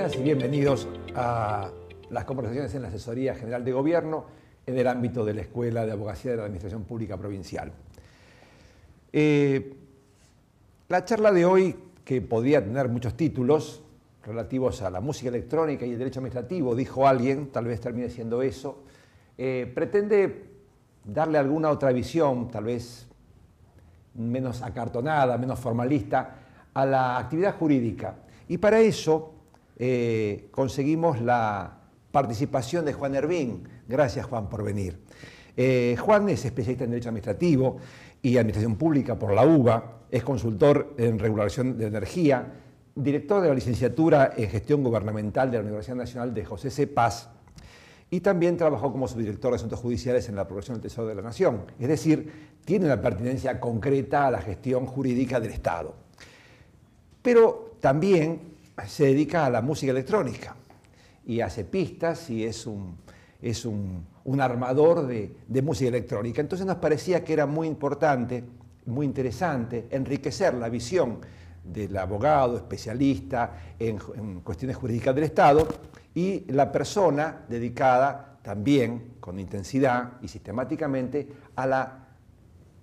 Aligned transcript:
Y 0.00 0.22
bienvenidos 0.22 0.88
a 1.14 1.70
las 2.08 2.24
conversaciones 2.24 2.74
en 2.74 2.80
la 2.80 2.88
Asesoría 2.88 3.34
General 3.34 3.62
de 3.62 3.70
Gobierno 3.70 4.24
en 4.64 4.78
el 4.78 4.86
ámbito 4.86 5.26
de 5.26 5.34
la 5.34 5.42
Escuela 5.42 5.84
de 5.84 5.92
Abogacía 5.92 6.30
de 6.30 6.38
la 6.38 6.44
Administración 6.44 6.84
Pública 6.84 7.18
Provincial. 7.18 7.70
Eh, 9.12 9.74
la 10.88 11.04
charla 11.04 11.32
de 11.32 11.44
hoy, 11.44 11.76
que 12.02 12.22
podría 12.22 12.64
tener 12.64 12.88
muchos 12.88 13.14
títulos 13.14 13.82
relativos 14.24 14.80
a 14.80 14.88
la 14.88 15.02
música 15.02 15.28
electrónica 15.28 15.84
y 15.84 15.92
el 15.92 15.98
derecho 15.98 16.20
administrativo, 16.20 16.74
dijo 16.74 17.06
alguien, 17.06 17.52
tal 17.52 17.66
vez 17.66 17.78
termine 17.78 18.08
siendo 18.08 18.40
eso, 18.40 18.84
eh, 19.36 19.70
pretende 19.74 20.46
darle 21.04 21.36
alguna 21.36 21.68
otra 21.68 21.92
visión, 21.92 22.50
tal 22.50 22.64
vez 22.64 23.06
menos 24.14 24.62
acartonada, 24.62 25.36
menos 25.36 25.60
formalista, 25.60 26.36
a 26.72 26.86
la 26.86 27.18
actividad 27.18 27.54
jurídica. 27.58 28.16
Y 28.48 28.56
para 28.56 28.80
eso 28.80 29.34
eh, 29.82 30.48
conseguimos 30.50 31.22
la 31.22 31.78
participación 32.12 32.84
de 32.84 32.92
Juan 32.92 33.14
Hervín. 33.14 33.66
Gracias, 33.88 34.26
Juan, 34.26 34.50
por 34.50 34.62
venir. 34.62 35.00
Eh, 35.56 35.96
Juan 35.98 36.28
es 36.28 36.44
especialista 36.44 36.84
en 36.84 36.90
Derecho 36.90 37.08
Administrativo 37.08 37.78
y 38.20 38.36
Administración 38.36 38.76
Pública 38.76 39.18
por 39.18 39.32
la 39.32 39.46
UBA, 39.46 40.00
es 40.10 40.22
consultor 40.22 40.94
en 40.98 41.18
regulación 41.18 41.78
de 41.78 41.86
energía, 41.86 42.52
director 42.94 43.40
de 43.40 43.48
la 43.48 43.54
licenciatura 43.54 44.34
en 44.36 44.50
Gestión 44.50 44.84
Gubernamental 44.84 45.50
de 45.50 45.56
la 45.56 45.64
Universidad 45.64 45.96
Nacional 45.96 46.34
de 46.34 46.44
José 46.44 46.70
C. 46.70 46.86
Paz 46.86 47.30
y 48.10 48.20
también 48.20 48.58
trabajó 48.58 48.92
como 48.92 49.08
subdirector 49.08 49.52
de 49.52 49.56
Asuntos 49.56 49.80
Judiciales 49.80 50.28
en 50.28 50.36
la 50.36 50.44
Procuración 50.44 50.74
del 50.74 50.82
Tesoro 50.82 51.08
de 51.08 51.14
la 51.14 51.22
Nación. 51.22 51.62
Es 51.78 51.88
decir, 51.88 52.50
tiene 52.66 52.84
una 52.84 53.00
pertinencia 53.00 53.58
concreta 53.58 54.26
a 54.26 54.30
la 54.30 54.42
gestión 54.42 54.84
jurídica 54.84 55.40
del 55.40 55.52
Estado. 55.52 55.94
Pero 57.22 57.76
también 57.80 58.49
se 58.86 59.06
dedica 59.06 59.46
a 59.46 59.50
la 59.50 59.62
música 59.62 59.92
electrónica 59.92 60.56
y 61.26 61.40
hace 61.40 61.64
pistas 61.64 62.30
y 62.30 62.44
es 62.44 62.66
un, 62.66 62.96
es 63.40 63.64
un, 63.64 64.06
armador 64.40 65.06
de, 65.06 65.36
de, 65.48 65.62
música 65.62 65.88
electrónica. 65.88 66.40
Entonces 66.40 66.66
nos 66.66 66.76
parecía 66.76 67.24
que 67.24 67.32
era 67.32 67.46
muy 67.46 67.66
importante, 67.66 68.44
muy 68.86 69.06
interesante 69.06 69.88
enriquecer 69.90 70.54
la 70.54 70.68
visión 70.68 71.18
del 71.64 71.96
abogado 71.96 72.56
especialista 72.56 73.74
en, 73.78 73.98
en 74.16 74.40
cuestiones 74.40 74.76
jurídicas 74.76 75.14
del 75.14 75.24
Estado 75.24 75.66
y 76.14 76.50
la 76.52 76.72
persona 76.72 77.44
dedicada 77.48 78.38
también 78.42 79.14
con 79.20 79.38
intensidad 79.38 80.12
y 80.22 80.28
sistemáticamente 80.28 81.28
a 81.56 81.66
la 81.66 82.06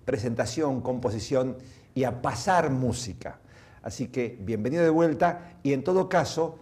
presentación, 0.04 0.80
composición 0.80 1.56
y 1.94 2.04
a 2.04 2.22
pasar 2.22 2.70
música. 2.70 3.40
Así 3.82 4.08
que 4.08 4.38
bienvenido 4.40 4.82
de 4.82 4.90
vuelta 4.90 5.58
y 5.62 5.72
en 5.72 5.84
todo 5.84 6.08
caso, 6.08 6.58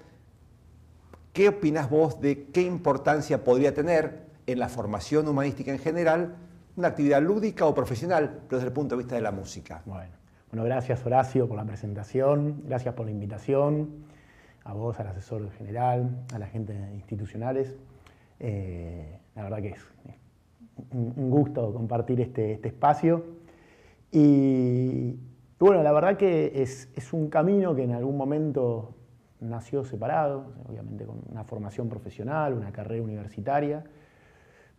¿qué 1.33 1.49
opinas 1.49 1.91
vos 1.91 2.21
de 2.21 2.47
qué 2.47 2.63
importancia 2.63 3.45
podría 3.45 3.75
tener 3.75 4.27
en 4.47 4.59
la 4.59 4.69
formación 4.69 5.29
humanística 5.29 5.73
en 5.73 5.79
general 5.79 6.37
una 6.77 6.89
actividad 6.89 7.23
lúdica 7.23 7.67
o 7.67 7.75
profesional, 7.75 8.43
pero 8.49 8.59
desde 8.59 8.69
el 8.69 8.73
punto 8.73 8.97
de 8.97 9.03
vista 9.03 9.15
de 9.15 9.23
la 9.23 9.33
música? 9.33 9.83
Bueno, 9.87 10.13
bueno 10.51 10.65
gracias 10.65 11.05
Horacio 11.05 11.49
por 11.49 11.57
la 11.57 11.65
presentación, 11.65 12.63
gracias 12.67 12.95
por 12.95 13.07
la 13.07 13.13
invitación, 13.13 14.05
a 14.65 14.73
vos, 14.75 14.99
al 14.99 15.07
asesor 15.07 15.51
general, 15.53 16.25
a 16.35 16.39
la 16.39 16.47
gente 16.47 16.75
institucionales. 16.95 17.75
Eh, 18.41 19.19
la 19.35 19.45
verdad 19.45 19.63
que 19.63 19.69
es 19.69 19.81
un 20.93 21.31
gusto 21.31 21.73
compartir 21.73 22.21
este, 22.21 22.55
este 22.55 22.69
espacio. 22.69 23.25
Y, 24.11 25.17
bueno, 25.59 25.83
la 25.83 25.93
verdad 25.93 26.17
que 26.17 26.63
es, 26.63 27.13
un 27.13 27.29
camino 27.29 27.75
que 27.75 27.85
en 27.85 27.93
algún 27.93 28.17
momento 28.17 28.95
nació 29.41 29.85
separado, 29.85 30.53
obviamente 30.69 31.07
con 31.07 31.23
una 31.31 31.45
formación 31.45 31.89
profesional, 31.89 32.53
una 32.53 32.73
carrera 32.73 33.03
universitaria, 33.03 33.85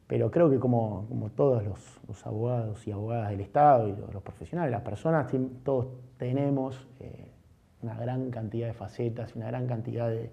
pero 0.06 0.30
creo 0.30 0.50
que 0.50 0.60
como, 0.60 1.08
todos 1.36 1.64
los, 1.64 2.26
abogados 2.26 2.88
y 2.88 2.92
abogadas 2.92 3.32
del 3.32 3.42
Estado 3.42 3.88
y 3.88 3.96
los, 3.96 4.22
profesionales, 4.22 4.72
las 4.72 4.82
personas, 4.82 5.32
todos 5.64 5.88
tenemos 6.18 6.88
eh, 7.00 7.32
una 7.82 7.96
gran 7.96 8.30
cantidad 8.30 8.68
de 8.68 8.74
facetas, 8.74 9.36
una 9.36 9.48
gran 9.48 9.68
cantidad 9.68 10.10
de 10.10 10.32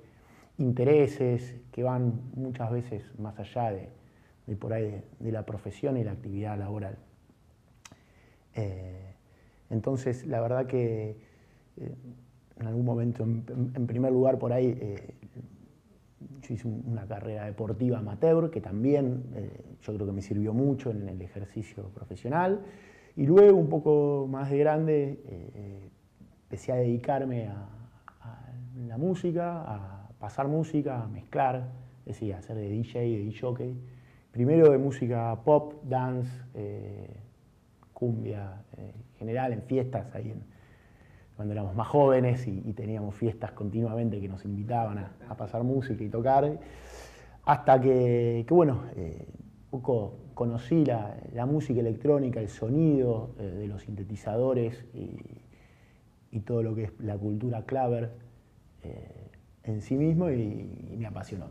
intereses 0.59 1.57
que 1.73 1.83
van 1.83 2.21
muchas 2.35 2.71
veces 2.71 3.19
más 3.19 3.39
allá 3.39 3.73
de, 3.73 4.57
por 4.57 4.73
ahí 4.73 5.03
de, 5.19 5.33
la 5.33 5.45
profesión 5.45 5.97
y 5.97 6.05
la 6.05 6.13
actividad 6.13 6.59
laboral. 6.59 6.99
Eh, 8.55 9.14
entonces, 9.71 10.27
la 10.27 10.41
verdad 10.41 10.67
que 10.67 11.17
eh, 11.77 11.95
en 12.61 12.67
algún 12.67 12.85
momento, 12.85 13.25
en, 13.25 13.87
primer 13.87 14.13
lugar, 14.13 14.39
por 14.39 14.53
ahí, 14.53 14.77
eh, 14.81 15.15
yo 16.43 16.55
hice 16.55 16.69
una 16.69 17.07
carrera 17.07 17.47
deportiva 17.47 17.99
amateur, 17.99 18.51
que 18.51 18.61
también 18.61 19.25
yo 19.83 19.95
creo 19.95 20.07
que 20.07 20.13
me 20.13 20.23
sirvió 20.23 20.53
mucho 20.53 20.91
en 20.91 21.09
el 21.09 21.21
ejercicio 21.21 21.85
profesional. 21.89 22.61
Y 23.17 23.27
luego, 23.27 23.59
un 23.59 23.69
poco 23.69 24.27
más 24.31 24.51
de 24.51 24.59
grande, 24.59 25.19
empecé 26.45 26.73
a 26.73 26.77
dedicarme 26.77 27.49
a, 27.49 27.69
la 28.87 28.99
música, 28.99 29.63
a 29.63 30.09
pasar 30.19 30.49
música, 30.49 31.03
a 31.03 31.09
mezclar, 31.09 31.73
es 32.07 32.15
decir, 32.15 32.35
a 32.35 32.39
hacer 32.39 32.57
de 32.57 32.69
DJ, 32.69 33.01
de 33.01 33.35
jockey. 33.39 33.77
Primero 34.31 34.71
de 34.71 34.79
música 34.79 35.43
pop, 35.45 35.75
dance, 35.85 36.31
eh, 36.55 37.17
cumbia, 37.93 38.63
eh, 38.77 38.93
general 39.19 39.53
en 39.53 39.63
fiestas, 39.63 40.15
ahí 40.15 40.35
cuando 41.37 41.53
éramos 41.53 41.75
más 41.75 41.89
jóvenes 41.89 42.47
y, 42.47 42.73
teníamos 42.75 43.15
fiestas 43.15 43.53
continuamente 43.53 44.21
que 44.21 44.29
nos 44.29 44.45
invitaban 44.45 44.99
a, 44.99 45.37
pasar 45.37 45.65
música 45.65 46.05
y 46.05 46.09
tocar, 46.09 46.59
hasta 47.45 47.81
que, 47.81 48.47
bueno, 48.49 48.85
eh, 48.97 49.27
un 49.71 49.81
poco 49.81 50.17
conocí 50.35 50.85
la, 50.85 51.47
música 51.47 51.81
electrónica, 51.81 52.41
el 52.41 52.49
sonido 52.49 53.35
de 53.39 53.67
los 53.67 53.83
sintetizadores 53.83 54.85
y, 54.95 55.41
todo 56.41 56.65
lo 56.65 56.75
que 56.75 56.85
es 56.85 56.93
la 56.99 57.17
cultura 57.17 57.63
claver 57.65 58.11
eh, 58.83 59.31
en 59.63 59.81
sí 59.81 59.97
mismo 59.97 60.31
y, 60.31 60.97
me 60.97 61.07
apasionó. 61.07 61.47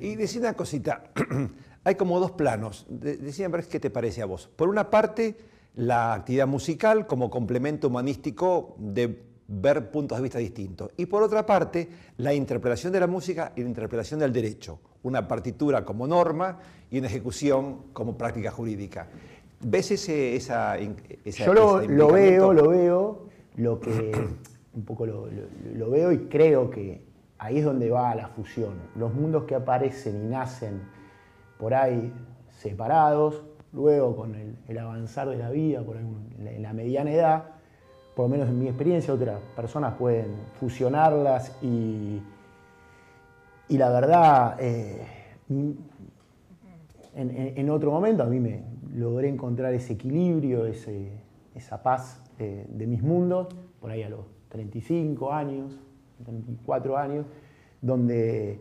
Y 0.00 0.16
decía 0.16 0.40
una 0.40 0.54
cosita, 0.54 1.04
hay 1.84 1.94
como 1.94 2.20
dos 2.20 2.32
planos. 2.32 2.86
Decía, 2.88 3.50
¿qué 3.70 3.80
te 3.80 3.90
parece 3.90 4.22
a 4.22 4.26
vos? 4.26 4.48
Por 4.56 4.68
una 4.68 4.90
parte, 4.90 5.36
la 5.74 6.14
actividad 6.14 6.46
musical 6.46 7.06
como 7.06 7.30
complemento 7.30 7.88
humanístico 7.88 8.76
de 8.78 9.22
ver 9.48 9.90
puntos 9.90 10.18
de 10.18 10.22
vista 10.22 10.38
distintos. 10.38 10.90
Y 10.96 11.06
por 11.06 11.22
otra 11.22 11.44
parte, 11.44 11.88
la 12.18 12.32
interpretación 12.34 12.92
de 12.92 13.00
la 13.00 13.06
música 13.06 13.52
y 13.56 13.62
la 13.62 13.68
interpretación 13.68 14.20
del 14.20 14.32
derecho. 14.32 14.80
Una 15.02 15.26
partitura 15.26 15.84
como 15.84 16.06
norma 16.06 16.58
y 16.90 16.98
una 16.98 17.08
ejecución 17.08 17.92
como 17.92 18.16
práctica 18.16 18.50
jurídica. 18.50 19.08
¿Ves 19.60 19.92
ese, 19.92 20.36
esa, 20.36 20.76
esa, 20.78 21.46
Yo 21.46 21.54
lo 21.54 22.08
veo, 22.08 22.52
lo 22.52 22.68
veo 22.68 23.32
lo 23.56 23.80
que 23.80 24.12
un 24.74 24.84
poco 24.84 25.06
lo, 25.06 25.90
veo 25.90 26.12
y 26.12 26.18
creo 26.28 26.70
que 26.70 27.04
ahí 27.38 27.58
es 27.58 27.64
donde 27.64 27.90
va 27.90 28.14
la 28.14 28.28
fusión. 28.28 28.74
Los 28.96 29.12
mundos 29.14 29.44
que 29.44 29.54
aparecen 29.54 30.26
y 30.26 30.28
nacen 30.28 30.82
por 31.58 31.74
ahí 31.74 32.12
separados, 32.50 33.42
luego 33.72 34.16
con 34.16 34.34
el, 34.34 34.78
avanzar 34.78 35.28
de 35.28 35.36
la 35.36 35.50
vida, 35.50 35.82
por 35.82 35.96
en 35.96 36.62
la 36.62 36.72
mediana 36.72 37.12
edad, 37.12 37.44
por 38.14 38.26
lo 38.26 38.28
menos 38.28 38.48
en 38.48 38.58
mi 38.58 38.68
experiencia, 38.68 39.14
otras 39.14 39.40
personas 39.56 39.94
pueden 39.94 40.34
fusionarlas 40.60 41.56
y, 41.62 42.20
y 43.68 43.78
la 43.78 43.90
verdad, 43.90 44.56
eh, 44.60 45.06
en, 47.14 47.70
otro 47.70 47.90
momento 47.90 48.22
a 48.22 48.26
mí 48.26 48.38
me 48.38 48.64
logré 48.94 49.28
encontrar 49.28 49.72
ese 49.72 49.94
equilibrio, 49.94 50.66
ese, 50.66 51.10
esa 51.54 51.82
paz 51.82 52.22
de, 52.38 52.86
mis 52.86 53.02
mundos, 53.02 53.48
por 53.80 53.90
ahí 53.90 54.02
a 54.02 54.10
los 54.10 54.26
35 54.48 55.32
años, 55.32 55.78
34 56.24 56.98
años, 56.98 57.26
donde 57.80 58.60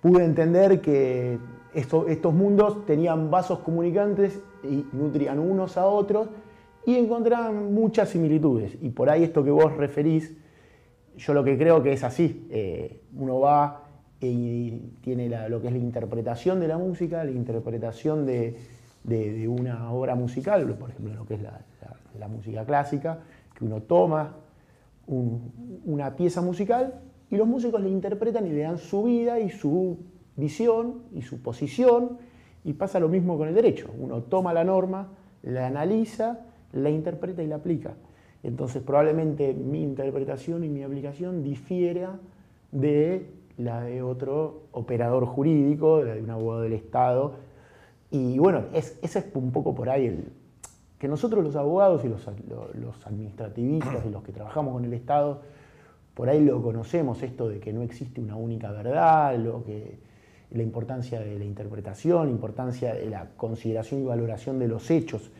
pude 0.00 0.24
entender 0.24 0.80
que 0.80 1.38
estos 1.74 2.32
mundos 2.32 2.86
tenían 2.86 3.30
vasos 3.30 3.58
comunicantes 3.58 4.40
y 4.62 4.86
nutrían 4.92 5.38
unos 5.38 5.76
a 5.76 5.86
otros 5.86 6.28
y 6.86 6.94
encontraban 6.94 7.74
muchas 7.74 8.10
similitudes. 8.10 8.78
Y 8.80 8.90
por 8.90 9.10
ahí 9.10 9.24
esto 9.24 9.42
que 9.42 9.50
vos 9.50 9.76
referís, 9.76 10.34
yo 11.16 11.34
lo 11.34 11.42
que 11.42 11.58
creo 11.58 11.82
que 11.82 11.92
es 11.92 12.04
así. 12.04 12.46
Eh, 12.50 13.00
uno 13.16 13.40
va 13.40 13.82
y 14.20 14.70
tiene 15.02 15.28
lo 15.48 15.60
que 15.60 15.66
es 15.66 15.72
la 15.72 15.78
interpretación 15.78 16.60
de 16.60 16.68
la 16.68 16.78
música, 16.78 17.24
la 17.24 17.30
interpretación 17.30 18.24
de, 18.24 18.56
una 19.48 19.92
obra 19.92 20.14
musical, 20.14 20.66
por 20.74 20.90
ejemplo, 20.90 21.14
lo 21.14 21.26
que 21.26 21.34
es 21.34 21.42
la, 21.42 21.60
la 22.18 22.28
música 22.28 22.64
clásica, 22.64 23.20
que 23.56 23.64
uno 23.64 23.82
toma 23.82 24.36
una 25.06 26.16
pieza 26.16 26.40
musical 26.40 27.00
y 27.30 27.36
los 27.36 27.46
músicos 27.46 27.80
le 27.80 27.88
interpretan 27.88 28.46
y 28.46 28.50
le 28.50 28.62
dan 28.62 28.78
su 28.78 29.04
vida 29.04 29.38
y 29.38 29.50
su 29.50 29.98
visión 30.36 31.02
y 31.12 31.22
su 31.22 31.40
posición 31.40 32.18
y 32.66 32.72
pasa 32.72 32.98
lo 32.98 33.08
mismo 33.08 33.38
con 33.38 33.46
el 33.46 33.54
derecho. 33.54 33.88
Uno 33.96 34.22
toma 34.22 34.52
la 34.52 34.64
norma, 34.64 35.06
la 35.44 35.68
analiza, 35.68 36.40
la 36.72 36.90
interpreta 36.90 37.40
y 37.40 37.46
la 37.46 37.56
aplica. 37.56 37.94
Entonces 38.42 38.82
probablemente 38.82 39.54
mi 39.54 39.84
interpretación 39.84 40.64
y 40.64 40.68
mi 40.68 40.82
aplicación 40.82 41.44
difiera 41.44 42.18
de 42.72 43.30
la 43.56 43.82
de 43.82 44.02
otro 44.02 44.64
operador 44.72 45.26
jurídico, 45.26 46.02
la 46.02 46.16
de 46.16 46.22
un 46.22 46.30
abogado 46.30 46.62
del 46.62 46.72
Estado. 46.72 47.34
Y 48.10 48.36
bueno, 48.38 48.64
es, 48.74 48.98
ese 49.00 49.20
es 49.20 49.26
un 49.34 49.52
poco 49.52 49.72
por 49.72 49.88
ahí 49.88 50.06
el, 50.06 50.24
que 50.98 51.06
nosotros 51.06 51.44
los 51.44 51.54
abogados 51.54 52.04
y 52.04 52.08
los, 52.08 52.26
los 52.74 53.06
administrativistas 53.06 54.04
y 54.04 54.10
los 54.10 54.24
que 54.24 54.32
trabajamos 54.32 54.72
con 54.72 54.84
el 54.84 54.92
Estado, 54.92 55.40
por 56.14 56.28
ahí 56.28 56.44
lo 56.44 56.60
conocemos, 56.60 57.22
esto 57.22 57.48
de 57.48 57.60
que 57.60 57.72
no 57.72 57.82
existe 57.82 58.20
una 58.20 58.34
única 58.34 58.72
verdad, 58.72 59.38
lo 59.38 59.62
que, 59.62 59.98
la 60.50 60.62
importancia 60.62 61.20
de 61.20 61.38
la 61.38 61.44
interpretación, 61.44 62.26
la 62.26 62.32
importancia 62.32 62.94
de 62.94 63.10
la 63.10 63.28
consideración 63.36 64.02
y 64.02 64.04
valoración 64.04 64.58
de 64.58 64.68
los 64.68 64.90
hechos 64.90 65.30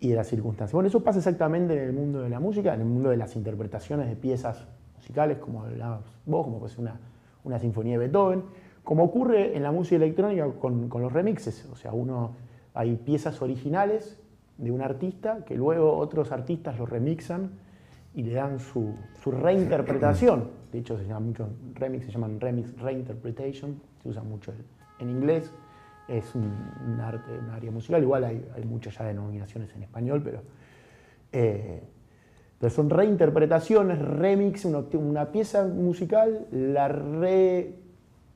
y 0.00 0.08
de 0.08 0.16
las 0.16 0.28
circunstancias. 0.28 0.72
Bueno, 0.72 0.88
eso 0.88 1.02
pasa 1.02 1.18
exactamente 1.18 1.74
en 1.74 1.80
el 1.80 1.92
mundo 1.92 2.20
de 2.20 2.28
la 2.28 2.40
música, 2.40 2.74
en 2.74 2.80
el 2.80 2.86
mundo 2.86 3.10
de 3.10 3.16
las 3.16 3.36
interpretaciones 3.36 4.08
de 4.08 4.16
piezas 4.16 4.66
musicales, 4.96 5.38
como 5.38 5.62
hablabas 5.62 6.00
vos, 6.26 6.44
como 6.44 6.58
puede 6.58 6.70
ser 6.70 6.80
una, 6.80 7.00
una 7.44 7.58
sinfonía 7.58 7.94
de 7.94 8.06
Beethoven, 8.06 8.44
como 8.84 9.04
ocurre 9.04 9.56
en 9.56 9.62
la 9.62 9.72
música 9.72 9.96
electrónica 9.96 10.46
con, 10.60 10.88
con 10.88 11.02
los 11.02 11.12
remixes. 11.12 11.66
O 11.72 11.76
sea, 11.76 11.92
uno, 11.92 12.32
hay 12.74 12.96
piezas 12.96 13.42
originales 13.42 14.18
de 14.56 14.70
un 14.70 14.82
artista 14.82 15.44
que 15.44 15.56
luego 15.56 15.96
otros 15.96 16.32
artistas 16.32 16.78
lo 16.78 16.86
remixan 16.86 17.50
y 18.14 18.22
le 18.22 18.32
dan 18.32 18.60
su, 18.60 18.94
su 19.22 19.30
reinterpretación. 19.30 20.50
De 20.72 20.78
hecho, 20.78 20.98
se 20.98 21.04
llama 21.04 21.20
mucho 21.20 21.48
remix, 21.74 22.06
se 22.06 22.12
llaman 22.12 22.40
remix 22.40 22.76
reinterpretation, 22.78 23.80
se 24.08 24.10
usa 24.10 24.22
mucho 24.22 24.52
en 24.98 25.10
inglés. 25.10 25.50
Es 26.08 26.34
un, 26.34 26.98
arte, 27.00 27.30
un 27.38 27.50
área 27.50 27.70
musical, 27.70 28.02
igual 28.02 28.24
hay, 28.24 28.42
hay, 28.56 28.64
muchas 28.64 28.96
ya 28.96 29.04
denominaciones 29.04 29.74
en 29.74 29.82
español, 29.82 30.22
pero, 30.24 30.40
eh, 31.32 31.82
son 32.70 32.88
reinterpretaciones, 32.88 33.98
remix, 33.98 34.64
una, 34.64 34.78
una 34.94 35.30
pieza 35.30 35.66
musical, 35.66 36.46
la 36.50 36.88
re 36.88 37.74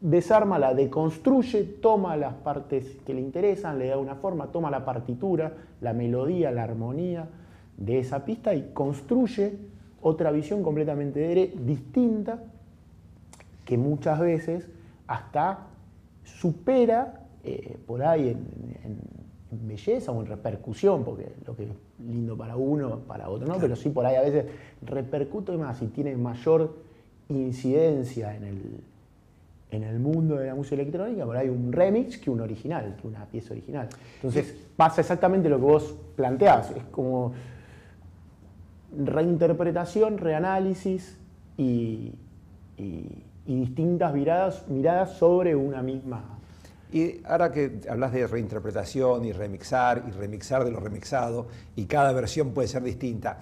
desarma, 0.02 0.58
la 0.58 0.74
deconstruye, 0.74 1.64
toma 1.80 2.16
las 2.16 2.34
partes 2.34 2.98
que 3.06 3.14
le 3.14 3.22
interesan, 3.22 3.78
le 3.78 3.88
da 3.88 3.96
una 3.96 4.16
forma, 4.16 4.48
toma 4.48 4.70
la 4.70 4.84
partitura, 4.84 5.54
la 5.80 5.94
melodía, 5.94 6.50
la 6.50 6.64
armonía 6.64 7.26
de 7.78 8.00
esa 8.00 8.24
pista 8.26 8.54
y 8.54 8.70
construye 8.74 9.56
otra 10.02 10.30
visión 10.30 10.62
completamente 10.62 11.54
distinta 11.64 12.42
que 13.64 13.78
muchas 13.78 14.20
veces 14.20 14.68
hasta 15.12 15.66
supera 16.24 17.26
eh, 17.44 17.76
por 17.86 18.02
ahí 18.02 18.30
en, 18.30 19.22
belleza 19.50 20.10
o 20.12 20.20
en 20.22 20.26
repercusión, 20.26 21.04
porque 21.04 21.34
lo 21.46 21.54
que 21.54 21.64
es 21.64 21.68
lindo 22.06 22.36
para 22.36 22.56
uno, 22.56 23.00
para 23.00 23.28
otro 23.28 23.46
no, 23.46 23.58
pero 23.58 23.76
sí 23.76 23.90
por 23.90 24.06
ahí 24.06 24.16
a 24.16 24.22
veces 24.22 24.46
repercute 24.80 25.52
más 25.58 25.82
y 25.82 25.88
tiene 25.88 26.16
mayor 26.16 26.74
incidencia 27.28 28.34
en 28.34 28.44
el, 28.44 28.80
en 29.70 29.82
el 29.82 29.98
mundo 29.98 30.36
de 30.36 30.46
la 30.46 30.54
música 30.54 30.76
electrónica, 30.76 31.26
por 31.26 31.36
ahí 31.36 31.50
un 31.50 31.70
remix 31.70 32.16
que 32.16 32.30
un 32.30 32.40
original, 32.40 32.96
que 33.00 33.06
una 33.06 33.26
pieza 33.26 33.52
original. 33.52 33.88
Entonces 34.16 34.56
pasa 34.74 35.02
exactamente 35.02 35.50
lo 35.50 35.58
que 35.58 35.64
vos 35.64 35.94
planteabas, 36.16 36.70
es 36.70 36.84
como 36.84 37.34
reinterpretación, 38.96 40.16
reanálisis 40.16 41.18
y, 41.56 42.12
distintas 43.46 44.12
miradas, 44.14 44.68
miradas 44.68 45.16
sobre 45.16 45.54
una 45.56 45.82
misma. 45.82 46.38
Y 46.92 47.20
ahora 47.24 47.50
que 47.50 47.80
hablas 47.88 48.12
de 48.12 48.26
reinterpretación 48.26 49.24
y 49.24 49.32
remixar 49.32 50.04
y 50.06 50.10
remixar 50.10 50.64
de 50.64 50.70
lo 50.70 50.80
remixado, 50.80 51.48
y 51.74 51.86
cada 51.86 52.12
versión 52.12 52.52
puede 52.52 52.68
ser 52.68 52.82
distinta, 52.82 53.38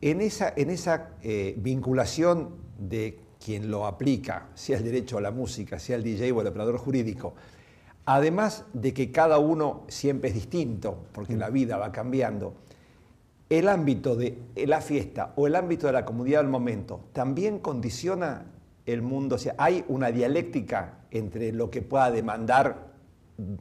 en 0.00 0.20
esa, 0.20 0.52
en 0.56 0.70
esa 0.70 1.10
eh, 1.22 1.54
vinculación 1.58 2.50
de 2.78 3.18
quien 3.44 3.70
lo 3.70 3.86
aplica, 3.86 4.48
sea 4.54 4.78
el 4.78 4.84
derecho 4.84 5.18
a 5.18 5.20
la 5.20 5.32
música, 5.32 5.78
sea 5.78 5.96
el 5.96 6.04
DJ 6.04 6.30
o 6.32 6.40
el 6.40 6.46
operador 6.46 6.78
jurídico, 6.78 7.34
además 8.04 8.64
de 8.72 8.94
que 8.94 9.10
cada 9.10 9.38
uno 9.38 9.82
siempre 9.88 10.30
es 10.30 10.34
distinto, 10.34 11.04
porque 11.12 11.36
la 11.36 11.50
vida 11.50 11.76
va 11.76 11.90
cambiando, 11.90 12.54
el 13.48 13.68
ámbito 13.68 14.16
de 14.16 14.38
la 14.66 14.80
fiesta 14.80 15.32
o 15.36 15.46
el 15.46 15.56
ámbito 15.56 15.86
de 15.86 15.92
la 15.92 16.04
comunidad 16.04 16.40
del 16.40 16.48
momento 16.48 17.00
también 17.12 17.58
condiciona 17.58 18.46
el 18.86 19.02
mundo, 19.02 19.36
o 19.36 19.38
sea, 19.38 19.54
hay 19.58 19.84
una 19.88 20.10
dialéctica 20.10 20.98
entre 21.10 21.52
lo 21.52 21.70
que 21.70 21.82
pueda 21.82 22.10
demandar, 22.10 22.92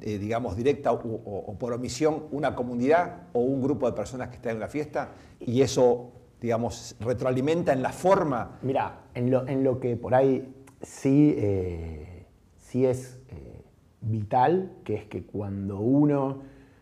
eh, 0.01 0.17
digamos, 0.17 0.55
directa 0.55 0.91
o, 0.91 1.55
por 1.59 1.73
omisión 1.73 2.25
una 2.31 2.55
comunidad 2.55 3.27
o 3.33 3.41
un 3.41 3.61
grupo 3.61 3.85
de 3.89 3.95
personas 3.95 4.29
que 4.29 4.35
están 4.35 4.53
en 4.53 4.59
la 4.59 4.67
fiesta 4.67 5.11
y 5.39 5.61
eso 5.61 6.13
digamos, 6.41 6.95
retroalimenta 6.99 7.71
en 7.71 7.83
la 7.83 7.91
forma. 7.91 8.57
Mira, 8.63 9.01
en 9.13 9.63
lo, 9.63 9.79
que 9.79 9.95
por 9.95 10.15
ahí 10.15 10.51
sí, 10.81 11.35
eh, 11.37 12.25
sí 12.57 12.83
es 12.83 13.19
eh, 13.29 13.61
vital, 14.01 14.71
que 14.83 14.95
es 14.95 15.05
que 15.05 15.23
cuando 15.23 15.79
uno 15.79 16.41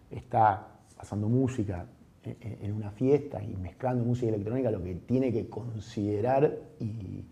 está 0.10 0.80
pasando 0.96 1.28
música 1.28 1.88
en, 2.24 2.74
una 2.74 2.92
fiesta 2.92 3.44
y 3.44 3.56
mezclando 3.56 4.04
música 4.04 4.30
electrónica, 4.30 4.72
lo 4.72 4.84
que 4.84 4.96
tiene 4.96 5.32
que 5.32 5.50
considerar 5.50 6.58
y, 6.80 7.26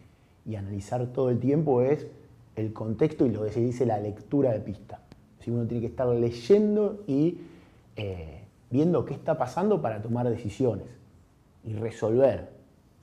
analizar 0.56 1.06
todo 1.08 1.30
el 1.30 1.40
tiempo 1.40 1.82
es 1.82 2.08
el 2.56 2.74
contexto 2.74 3.26
y 3.26 3.32
lo 3.32 3.44
que 3.44 3.52
se 3.52 3.60
dice 3.60 3.86
la 3.86 4.00
lectura 4.00 4.52
de 4.52 4.60
pista. 4.60 5.00
Si 5.40 5.52
uno 5.52 5.66
tiene 5.66 5.82
que 5.82 5.88
estar 5.88 6.08
leyendo 6.08 7.04
y 7.08 7.40
eh, 7.96 8.44
viendo 8.70 9.06
qué 9.06 9.14
está 9.14 9.38
pasando 9.38 9.82
para 9.82 10.02
tomar 10.02 10.30
decisiones 10.30 10.88
y 11.64 11.74
resolver. 11.74 12.50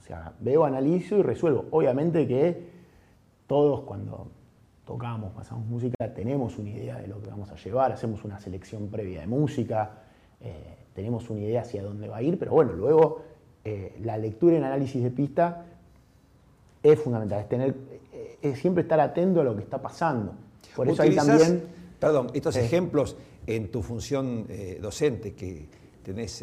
O 0.01 0.07
sea, 0.07 0.33
veo, 0.41 0.65
analizo 0.65 1.17
y 1.17 1.23
resuelvo. 1.23 1.67
Obviamente 1.71 2.27
que 2.27 2.69
todos 3.47 3.81
cuando 3.81 4.29
tocamos, 4.85 5.33
pasamos 5.33 5.67
música, 5.67 6.13
tenemos 6.15 6.59
una 6.59 6.71
idea 6.71 6.99
de 6.99 7.07
lo 7.07 7.21
que 7.23 7.31
vamos 7.31 7.51
a 7.51 7.57
llevar, 7.57 7.93
hacemos 7.93 8.25
una 8.25 8.39
selección 8.39 8.89
previa 8.89 9.21
de 9.21 9.27
música, 9.27 10.03
eh, 10.41 10.77
tenemos 10.95 11.31
una 11.31 11.41
idea 11.41 11.63
hacia 11.63 11.83
dónde 11.83 12.09
va 12.09 12.19
a 12.19 12.23
ir, 12.23 12.39
pero 12.39 12.53
bueno, 12.53 12.73
luego 12.73 13.23
eh, 13.65 13.97
la 14.03 14.19
lectura 14.19 14.55
y 14.55 14.59
el 14.59 14.65
análisis 14.65 15.03
de 15.03 15.11
pista 15.11 15.65
es 16.85 17.01
fundamental, 17.01 17.41
es, 17.41 17.49
tener, 17.49 17.75
es 18.41 18.59
siempre 18.61 18.83
estar 18.83 19.01
atento 19.01 19.41
a 19.41 19.45
lo 19.45 19.57
que 19.57 19.63
está 19.63 19.83
pasando. 19.83 20.35
Por 20.77 20.89
eso 20.89 21.03
hay 21.03 21.17
también... 21.17 21.65
Perdón, 21.99 22.29
estos 22.35 22.55
ejemplos 22.57 23.17
en 23.47 23.71
tu 23.71 23.83
función 23.83 24.47
eh, 24.49 24.79
docente 24.81 25.35
que 25.35 25.69
tenés 26.03 26.43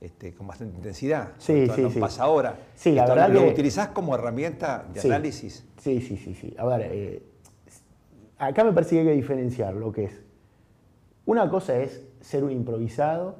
este, 0.00 0.34
con 0.34 0.46
bastante 0.46 0.76
intensidad. 0.76 1.32
Sí, 1.38 1.66
sí, 1.74 1.90
sí. 1.90 2.00
pasa 2.00 2.24
ahora. 2.24 2.58
Sí, 2.74 2.92
la 2.92 3.06
verdad 3.06 3.30
¿Lo 3.30 3.46
utilizás 3.46 3.88
como 3.88 4.14
herramienta 4.14 4.86
de 4.92 5.00
análisis? 5.00 5.64
Sí, 5.78 6.00
sí, 6.00 6.16
sí, 6.16 6.34
sí. 6.34 6.54
A 6.58 6.66
ver, 6.66 6.88
eh, 6.92 7.22
acá 8.38 8.64
me 8.64 8.72
parece 8.72 8.96
que 8.96 9.00
hay 9.00 9.06
que 9.06 9.12
diferenciar 9.12 9.74
lo 9.74 9.92
que 9.92 10.04
es. 10.04 10.20
Una 11.24 11.48
cosa 11.48 11.78
es 11.78 12.02
ser 12.20 12.44
un 12.44 12.52
improvisado 12.52 13.36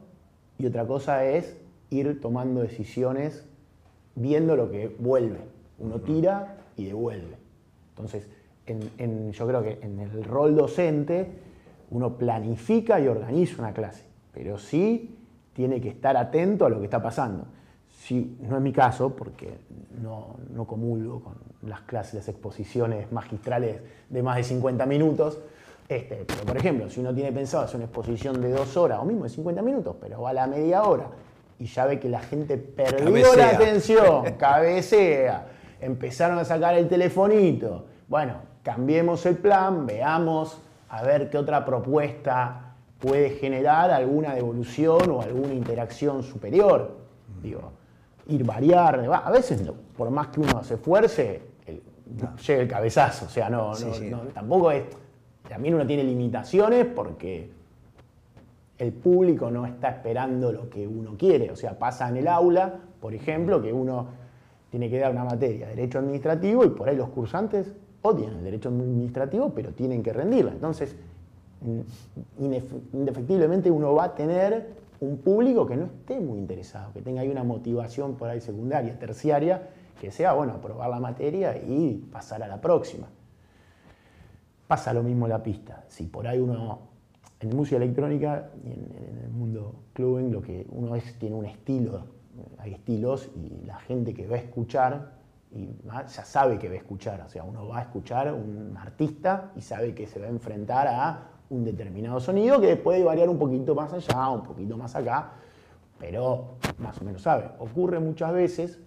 y 0.58 0.66
otra 0.66 0.86
cosa 0.86 1.24
es 1.26 1.56
ir 1.90 2.20
tomando 2.20 2.62
decisiones 2.62 3.44
viendo 4.14 4.56
lo 4.56 4.70
que 4.70 4.94
vuelve. 4.98 5.40
Uno 5.78 6.00
tira 6.00 6.56
y 6.76 6.86
devuelve. 6.86 7.36
Entonces, 7.90 8.28
yo 8.66 9.46
creo 9.46 9.62
que 9.62 9.78
en 9.82 10.00
el 10.00 10.24
rol 10.24 10.56
docente 10.56 11.30
uno 11.90 12.16
planifica 12.16 12.98
y 13.00 13.06
organiza 13.06 13.62
una 13.62 13.72
clase, 13.72 14.04
pero 14.32 14.58
sí 14.58 15.16
tiene 15.52 15.80
que 15.80 15.88
estar 15.88 16.16
atento 16.16 16.66
a 16.66 16.68
lo 16.68 16.78
que 16.78 16.84
está 16.84 17.00
pasando. 17.02 17.46
Si, 17.88 18.36
no 18.42 18.56
es 18.56 18.62
mi 18.62 18.72
caso, 18.72 19.10
porque 19.10 19.58
no, 20.02 20.36
no 20.52 20.66
comulgo 20.66 21.20
con 21.20 21.34
las 21.68 21.80
clases, 21.82 22.14
las 22.14 22.28
exposiciones 22.28 23.10
magistrales 23.10 23.80
de 24.10 24.22
más 24.22 24.36
de 24.36 24.44
50 24.44 24.84
minutos, 24.86 25.38
este, 25.88 26.24
pero 26.26 26.42
por 26.44 26.56
ejemplo, 26.56 26.90
si 26.90 27.00
uno 27.00 27.14
tiene 27.14 27.32
pensado 27.32 27.64
hacer 27.64 27.76
una 27.76 27.84
exposición 27.84 28.40
de 28.40 28.50
dos 28.50 28.76
horas 28.76 28.98
o 29.00 29.04
mismo 29.04 29.24
de 29.24 29.30
50 29.30 29.62
minutos, 29.62 29.96
pero 30.00 30.20
va 30.20 30.30
a 30.30 30.34
la 30.34 30.46
media 30.46 30.82
hora 30.82 31.06
y 31.58 31.66
ya 31.66 31.86
ve 31.86 31.98
que 31.98 32.08
la 32.08 32.20
gente 32.20 32.58
perdió 32.58 33.34
la 33.34 33.50
atención, 33.50 34.24
cabecea, 34.38 35.46
empezaron 35.80 36.38
a 36.38 36.44
sacar 36.44 36.74
el 36.74 36.88
telefonito, 36.88 37.86
bueno, 38.08 38.34
cambiemos 38.62 39.26
el 39.26 39.36
plan, 39.36 39.86
veamos 39.86 40.60
a 40.88 41.02
ver 41.02 41.30
qué 41.30 41.38
otra 41.38 41.64
propuesta 41.64 42.74
puede 42.98 43.30
generar 43.30 43.90
alguna 43.90 44.34
devolución 44.34 45.10
o 45.10 45.20
alguna 45.20 45.54
interacción 45.54 46.22
superior. 46.22 46.96
Digo, 47.42 47.72
ir 48.28 48.44
variar, 48.44 49.04
a 49.12 49.30
veces 49.30 49.62
por 49.96 50.10
más 50.10 50.28
que 50.28 50.40
uno 50.40 50.62
se 50.64 50.74
esfuerce, 50.74 51.42
llega 52.46 52.62
el 52.62 52.68
cabezazo, 52.68 53.26
o 53.26 53.28
sea, 53.28 53.50
no, 53.50 53.72
tampoco 54.32 54.70
es, 54.70 54.84
también 55.48 55.74
uno 55.74 55.86
tiene 55.86 56.04
limitaciones 56.04 56.86
porque 56.86 57.50
el 58.78 58.92
público 58.92 59.50
no 59.50 59.66
está 59.66 59.90
esperando 59.90 60.52
lo 60.52 60.68
que 60.68 60.86
uno 60.86 61.16
quiere, 61.18 61.50
o 61.50 61.56
sea, 61.56 61.78
pasa 61.78 62.08
en 62.08 62.18
el 62.18 62.28
aula, 62.28 62.74
por 63.00 63.14
ejemplo, 63.14 63.62
que 63.62 63.72
uno 63.72 64.08
tiene 64.70 64.90
que 64.90 64.98
dar 64.98 65.12
una 65.12 65.24
materia, 65.24 65.68
derecho 65.68 65.98
administrativo, 65.98 66.64
y 66.64 66.70
por 66.70 66.88
ahí 66.88 66.96
los 66.96 67.08
cursantes 67.10 67.72
odian 68.02 68.34
el 68.34 68.44
derecho 68.44 68.68
administrativo, 68.68 69.50
pero 69.54 69.72
tienen 69.72 70.02
que 70.02 70.12
rendirla. 70.12 70.52
Entonces, 70.52 70.96
indefectiblemente 72.92 73.70
uno 73.70 73.94
va 73.94 74.04
a 74.04 74.14
tener 74.14 74.74
un 75.00 75.18
público 75.18 75.66
que 75.66 75.76
no 75.76 75.86
esté 75.86 76.20
muy 76.20 76.38
interesado, 76.38 76.92
que 76.92 77.02
tenga 77.02 77.20
ahí 77.20 77.28
una 77.28 77.44
motivación 77.44 78.14
por 78.14 78.28
ahí 78.28 78.40
secundaria, 78.40 78.98
terciaria, 78.98 79.68
que 80.00 80.10
sea, 80.10 80.32
bueno, 80.32 80.54
aprobar 80.54 80.90
la 80.90 81.00
materia 81.00 81.56
y 81.56 82.06
pasar 82.12 82.42
a 82.42 82.48
la 82.48 82.60
próxima. 82.60 83.08
pasa 84.66 84.92
lo 84.92 85.02
mismo 85.02 85.28
la 85.28 85.42
pista. 85.42 85.84
Si 85.88 86.04
por 86.04 86.26
ahí 86.26 86.38
uno, 86.38 86.80
en 87.40 87.56
música 87.56 87.76
electrónica 87.76 88.50
y 88.64 88.68
en, 88.68 89.22
el 89.24 89.30
mundo 89.30 89.74
clubbing, 89.92 90.32
lo 90.32 90.42
que 90.42 90.66
uno 90.70 90.96
es, 90.96 91.18
tiene 91.18 91.36
un 91.36 91.46
estilo, 91.46 92.04
hay 92.58 92.74
estilos 92.74 93.30
y 93.36 93.64
la 93.66 93.78
gente 93.80 94.14
que 94.14 94.26
va 94.26 94.36
a 94.36 94.38
escuchar 94.38 95.16
y 95.52 95.68
ya 95.86 96.24
sabe 96.24 96.58
que 96.58 96.68
va 96.68 96.74
a 96.74 96.78
escuchar, 96.78 97.20
o 97.20 97.28
sea, 97.28 97.44
uno 97.44 97.68
va 97.68 97.78
a 97.78 97.82
escuchar 97.82 98.32
un 98.32 98.76
artista 98.76 99.52
y 99.56 99.60
sabe 99.60 99.94
que 99.94 100.06
se 100.06 100.20
va 100.20 100.26
a 100.26 100.30
enfrentar 100.30 100.86
a 100.88 101.28
un 101.48 101.64
determinado 101.64 102.18
sonido 102.20 102.60
que 102.60 102.76
puede 102.76 103.04
variar 103.04 103.28
un 103.28 103.38
poquito 103.38 103.74
más 103.74 103.92
allá, 103.92 104.28
un 104.30 104.42
poquito 104.42 104.76
más 104.76 104.94
acá, 104.96 105.32
pero 105.98 106.56
más 106.78 107.00
o 107.00 107.04
menos 107.04 107.22
sabe. 107.22 107.48
Ocurre 107.58 108.00
muchas 108.00 108.32
veces 108.32 108.78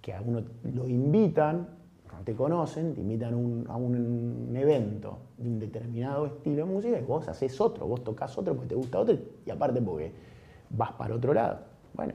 que 0.00 0.14
a 0.14 0.20
uno 0.20 0.42
lo 0.72 0.88
invitan, 0.88 1.68
no 2.12 2.24
te 2.24 2.34
conocen, 2.34 2.94
te 2.94 3.00
invitan 3.00 3.66
a 3.68 3.76
un 3.76 4.56
evento 4.56 5.18
de 5.36 5.48
un 5.48 5.58
determinado 5.58 6.26
estilo 6.26 6.64
de 6.64 6.72
música 6.72 6.98
y 6.98 7.02
vos 7.02 7.28
haces 7.28 7.60
otro, 7.60 7.86
vos 7.86 8.02
tocas 8.02 8.36
otro 8.38 8.54
porque 8.54 8.68
te 8.68 8.74
gusta 8.76 9.00
otro 9.00 9.16
y 9.44 9.50
aparte 9.50 9.82
porque 9.82 10.12
vas 10.70 10.92
para 10.92 11.14
otro 11.14 11.34
lado. 11.34 11.58
Bueno, 11.92 12.14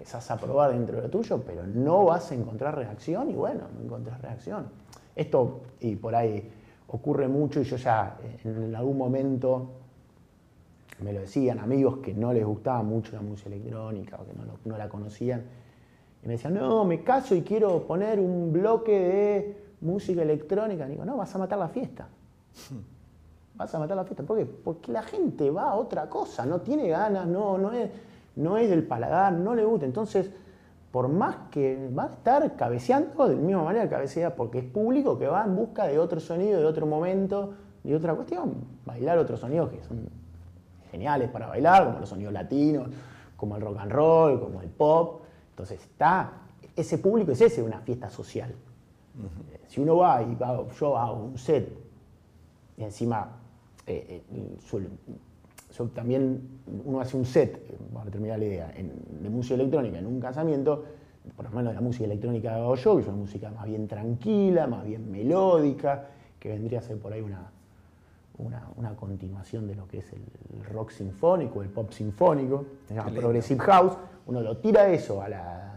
empezás 0.00 0.30
a 0.30 0.38
probar 0.38 0.72
dentro 0.72 0.96
de 0.96 1.02
lo 1.02 1.10
tuyo, 1.10 1.42
pero 1.44 1.66
no 1.66 2.06
vas 2.06 2.32
a 2.32 2.34
encontrar 2.34 2.74
reacción 2.74 3.30
y 3.30 3.34
bueno, 3.34 3.64
no 3.76 3.84
encontrás 3.84 4.18
reacción. 4.22 4.66
Esto, 5.14 5.60
y 5.78 5.94
por 5.96 6.14
ahí 6.14 6.50
ocurre 6.88 7.28
mucho 7.28 7.60
y 7.60 7.64
yo 7.64 7.76
ya 7.76 8.16
en 8.42 8.74
algún 8.74 8.96
momento 8.96 9.72
me 11.02 11.12
lo 11.12 11.20
decían 11.20 11.58
amigos 11.58 11.98
que 11.98 12.14
no 12.14 12.32
les 12.32 12.46
gustaba 12.46 12.82
mucho 12.82 13.14
la 13.14 13.20
música 13.20 13.50
electrónica 13.50 14.18
o 14.22 14.24
que 14.24 14.68
no, 14.68 14.78
la 14.78 14.88
conocían. 14.88 15.44
Y 16.24 16.26
me 16.26 16.32
decían, 16.32 16.54
no, 16.54 16.82
me 16.86 17.04
caso 17.04 17.34
y 17.34 17.42
quiero 17.42 17.86
poner 17.86 18.20
un 18.20 18.54
bloque 18.54 18.92
de 18.92 19.64
música 19.82 20.22
electrónica. 20.22 20.86
Y 20.86 20.92
digo, 20.92 21.04
no, 21.04 21.18
vas 21.18 21.34
a 21.34 21.38
matar 21.38 21.58
la 21.58 21.68
fiesta. 21.68 22.08
Vas 23.54 23.74
a 23.74 23.78
matar 23.78 23.98
la 23.98 24.04
fiesta. 24.04 24.22
¿Por 24.22 24.38
qué? 24.38 24.46
Porque 24.46 24.92
la 24.92 25.02
gente 25.02 25.50
va 25.50 25.72
a 25.72 25.74
otra 25.74 26.08
cosa, 26.08 26.46
no 26.46 26.62
tiene 26.62 26.88
ganas, 26.88 27.26
no, 27.26 27.58
no, 27.58 27.70
es, 27.72 27.90
no 28.40 28.56
es 28.56 28.70
del 28.70 28.82
paladar, 28.82 29.32
no 29.32 29.54
le 29.54 29.64
gusta. 29.64 29.86
Entonces, 29.86 30.30
por 30.90 31.08
más 31.08 31.36
que 31.50 31.88
va 31.96 32.04
a 32.04 32.08
estar 32.08 32.56
cabeceando 32.56 33.28
de 33.28 33.36
la 33.36 33.40
misma 33.40 33.62
manera 33.62 33.84
que 33.84 33.90
cabecea, 33.90 34.34
porque 34.34 34.58
es 34.58 34.64
público 34.64 35.18
que 35.18 35.26
va 35.26 35.44
en 35.44 35.54
busca 35.54 35.86
de 35.86 35.98
otro 35.98 36.18
sonido, 36.18 36.58
de 36.58 36.66
otro 36.66 36.86
momento, 36.86 37.54
de 37.84 37.94
otra 37.94 38.14
cuestión, 38.14 38.54
bailar 38.84 39.18
otros 39.18 39.40
sonidos 39.40 39.70
que 39.70 39.82
son 39.84 40.08
geniales 40.90 41.30
para 41.30 41.46
bailar, 41.46 41.86
como 41.86 42.00
los 42.00 42.08
sonidos 42.08 42.32
latinos, 42.32 42.88
como 43.36 43.56
el 43.56 43.62
rock 43.62 43.78
and 43.78 43.92
roll, 43.92 44.40
como 44.40 44.60
el 44.60 44.68
pop. 44.68 45.22
Entonces 45.50 45.80
está, 45.80 46.32
ese 46.74 46.98
público 46.98 47.32
es 47.32 47.40
ese, 47.40 47.62
una 47.62 47.80
fiesta 47.80 48.10
social. 48.10 48.54
Si 49.68 49.80
uno 49.80 49.98
va 49.98 50.22
y 50.22 50.36
yo 50.78 50.96
hago 50.96 51.24
un 51.24 51.38
set 51.38 51.72
y 52.76 52.82
encima 52.82 53.28
eh, 53.86 54.22
eh, 54.32 54.56
también 55.94 56.40
uno 56.84 57.00
hace 57.00 57.16
un 57.16 57.24
set, 57.24 57.58
para 57.92 58.10
terminar 58.10 58.38
la 58.38 58.44
idea, 58.44 58.72
de 58.74 59.30
música 59.30 59.54
electrónica 59.54 59.98
en 59.98 60.06
un 60.06 60.20
casamiento, 60.20 60.84
por 61.36 61.44
lo 61.44 61.50
menos 61.50 61.74
la 61.74 61.80
música 61.80 62.04
electrónica 62.04 62.50
que 62.50 62.54
hago 62.54 62.74
yo, 62.74 62.96
que 62.96 63.02
es 63.02 63.08
una 63.08 63.16
música 63.16 63.50
más 63.50 63.66
bien 63.66 63.86
tranquila, 63.86 64.66
más 64.66 64.84
bien 64.84 65.10
melódica, 65.10 66.08
que 66.38 66.48
vendría 66.48 66.80
a 66.80 66.82
ser 66.82 66.98
por 66.98 67.12
ahí 67.12 67.20
una, 67.20 67.50
una, 68.76 68.96
continuación 68.96 69.66
de 69.66 69.74
lo 69.74 69.86
que 69.86 69.98
es 69.98 70.12
el, 70.12 70.64
rock 70.72 70.90
sinfónico, 70.90 71.62
el 71.62 71.68
pop 71.68 71.92
sinfónico, 71.92 72.64
se 72.88 72.94
llama 72.94 73.10
Progressive 73.10 73.60
House, 73.60 73.96
uno 74.26 74.40
lo 74.40 74.56
tira 74.58 74.88
eso 74.88 75.22
a 75.22 75.28
las 75.28 75.72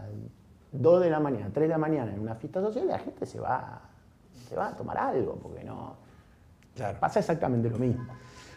2 0.72 1.02
de 1.02 1.10
la 1.10 1.20
mañana, 1.20 1.50
3 1.52 1.68
de 1.68 1.68
la 1.68 1.78
mañana 1.78 2.12
en 2.12 2.20
una 2.20 2.34
fiesta 2.34 2.60
social 2.60 2.84
y 2.84 2.88
la 2.88 2.98
gente 2.98 3.26
se 3.26 3.40
va, 3.40 3.80
se 4.48 4.56
va 4.56 4.68
a 4.68 4.76
tomar 4.76 4.98
algo, 4.98 5.36
porque 5.36 5.64
no... 5.64 6.02
Pasa 6.98 7.20
exactamente 7.20 7.70
lo 7.70 7.78
mismo. 7.78 8.04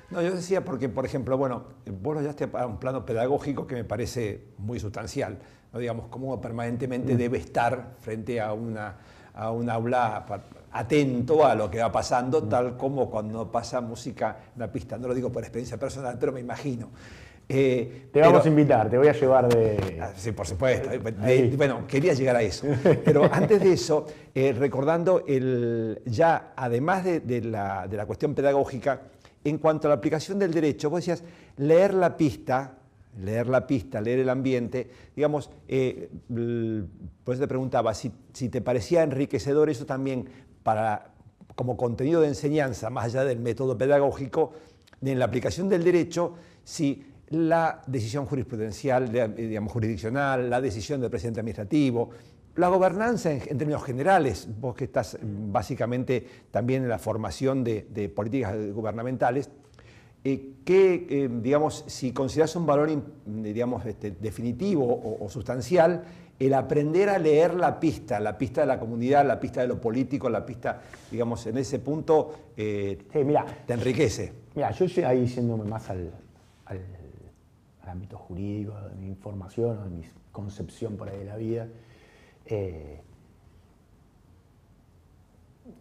No, 0.10 0.22
yo 0.22 0.34
decía 0.34 0.64
porque, 0.64 0.88
por 0.88 1.06
ejemplo, 1.06 1.38
bueno, 1.38 1.64
vos 2.02 2.16
lo 2.16 2.22
llevaste 2.22 2.50
a 2.54 2.66
un 2.66 2.78
plano 2.78 3.06
pedagógico 3.06 3.68
que 3.68 3.76
me 3.76 3.84
parece 3.84 4.46
muy 4.58 4.80
sustancial, 4.80 5.38
¿no? 5.74 5.80
digamos, 5.80 6.08
cómo 6.10 6.40
permanentemente 6.40 7.14
mm. 7.14 7.18
debe 7.18 7.38
estar 7.40 7.96
frente 8.00 8.40
a 8.40 8.54
una, 8.54 8.96
a 9.34 9.52
un 9.52 9.70
aula 9.70 10.26
atento 10.72 11.46
a 11.46 11.56
lo 11.56 11.70
que 11.70 11.80
va 11.80 11.92
pasando, 11.92 12.44
tal 12.44 12.78
como 12.78 13.10
cuando 13.10 13.52
pasa 13.52 13.82
música 13.82 14.38
en 14.54 14.60
la 14.62 14.72
pista. 14.72 14.98
No 14.98 15.08
lo 15.08 15.14
digo 15.14 15.32
por 15.32 15.44
experiencia 15.44 15.78
personal, 15.78 16.18
pero 16.20 16.32
me 16.32 16.40
imagino. 16.40 16.90
Eh, 17.50 18.10
te 18.12 18.20
vamos 18.20 18.46
a 18.46 18.50
invitar, 18.50 18.90
te 18.90 18.98
voy 18.98 19.08
a 19.08 19.14
llevar 19.14 19.48
de... 19.48 20.00
Ah, 20.02 20.12
sí, 20.16 20.34
por 20.34 20.46
supuesto. 20.46 20.90
bueno, 21.56 21.88
quería 21.88 22.14
llegar 22.14 22.36
a 22.36 22.42
eso. 22.42 22.68
Pero 23.06 23.24
antes 23.32 23.62
de 23.62 23.72
eso, 23.72 24.06
eh, 24.36 24.54
recordando 24.58 25.24
el, 25.26 26.02
ya, 26.06 26.52
además 26.58 27.06
de, 27.06 27.42
la, 27.42 27.88
de, 27.88 27.96
la, 27.96 28.06
cuestión 28.06 28.36
pedagógica, 28.36 29.00
en 29.50 29.58
cuanto 29.60 29.88
a 29.88 29.90
la 29.90 29.96
aplicación 29.96 30.40
del 30.40 30.54
derecho, 30.54 30.90
vos 30.90 31.00
decías, 31.00 31.24
leer 31.58 31.94
la 31.94 32.18
pista, 32.18 32.78
leer 33.22 33.48
la 33.48 33.66
pista, 33.66 34.02
leer 34.02 34.20
el 34.20 34.30
ambiente, 34.30 34.90
digamos, 35.16 35.50
eh, 35.68 36.10
por 37.24 37.38
te 37.38 37.48
preguntaba, 37.48 37.94
si, 37.94 38.12
si 38.34 38.50
te 38.50 38.62
parecía 38.62 39.04
enriquecedor 39.04 39.70
eso 39.70 39.86
también 39.86 40.28
para, 40.64 41.14
como 41.56 41.78
contenido 41.78 42.22
de 42.22 42.28
enseñanza, 42.28 42.90
más 42.90 43.06
allá 43.06 43.24
del 43.24 43.40
método 43.40 43.78
pedagógico, 43.78 44.54
en 45.02 45.20
la 45.20 45.26
aplicación 45.26 45.70
del 45.70 45.84
derecho, 45.84 46.34
si 46.64 47.06
la 47.30 47.82
decisión 47.88 48.26
jurisprudencial, 48.26 49.12
digamos, 49.36 49.72
jurisdiccional, 49.72 50.50
la 50.50 50.62
decisión 50.62 51.02
del 51.02 51.10
presidente 51.10 51.40
administrativo, 51.40 52.10
la 52.58 52.68
gobernanza 52.68 53.32
en, 53.32 53.58
términos 53.58 53.84
generales, 53.84 54.48
vos 54.60 54.76
que 54.76 54.84
estás 54.84 55.18
básicamente 55.22 56.28
también 56.52 56.84
en 56.84 56.90
la 56.90 57.00
formación 57.00 57.64
de, 57.64 58.12
políticas 58.14 58.56
gubernamentales, 58.74 59.50
eh, 60.24 60.56
que, 60.66 61.08
eh, 61.10 61.30
digamos, 61.42 61.86
si 61.88 62.12
consideras 62.12 62.56
un 62.56 62.66
valor, 62.66 62.90
digamos, 63.26 63.86
este, 63.86 64.12
definitivo 64.12 65.18
o 65.20 65.30
sustancial, 65.30 66.04
el 66.40 66.54
aprender 66.54 67.10
a 67.10 67.18
leer 67.18 67.56
la 67.56 67.80
pista, 67.80 68.20
la 68.20 68.38
pista 68.38 68.62
de 68.62 68.68
la 68.68 68.80
comunidad, 68.80 69.26
la 69.26 69.40
pista 69.40 69.62
de 69.62 69.68
lo 69.68 69.82
político, 69.82 70.30
la 70.30 70.46
pista, 70.46 70.82
digamos, 71.10 71.46
en 71.48 71.58
ese 71.58 71.80
punto 71.80 72.52
eh, 72.56 73.06
te 73.66 73.74
enriquece. 73.74 74.34
Mira, 74.56 74.72
yo 74.72 74.86
estoy 74.86 75.04
ahí 75.04 75.26
yéndome 75.26 75.66
más 75.66 75.90
al, 75.90 76.12
ámbito 77.88 78.18
jurídico, 78.18 78.74
de 78.82 78.96
mi 78.96 79.08
información, 79.08 79.84
de 79.84 79.90
mi 79.90 80.04
concepción 80.32 80.98
por 80.98 81.10
ahí 81.10 81.20
de 81.20 81.26
la 81.26 81.38
vida. 81.38 81.68
Eh, 82.50 83.02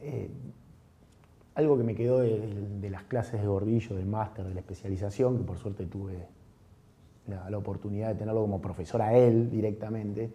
eh, 0.03 0.29
algo 1.55 1.79
que 1.79 1.85
me 1.85 1.95
quedó 1.95 2.21
de, 2.21 2.91
las 2.91 3.05
clases 3.05 3.41
de 3.41 3.47
gordillo, 3.47 3.97
del 3.97 4.07
máster, 4.07 4.45
de 4.47 4.53
la 4.53 4.61
especialización, 4.61 5.39
que 5.39 5.45
por 5.45 5.59
suerte 5.59 5.87
tuve 5.87 6.27
la, 7.29 7.57
oportunidad 7.57 8.09
de 8.09 8.15
tenerlo 8.17 8.43
como 8.43 8.61
profesor 8.61 9.01
a 9.01 9.17
él 9.17 9.51
directamente, 9.51 10.31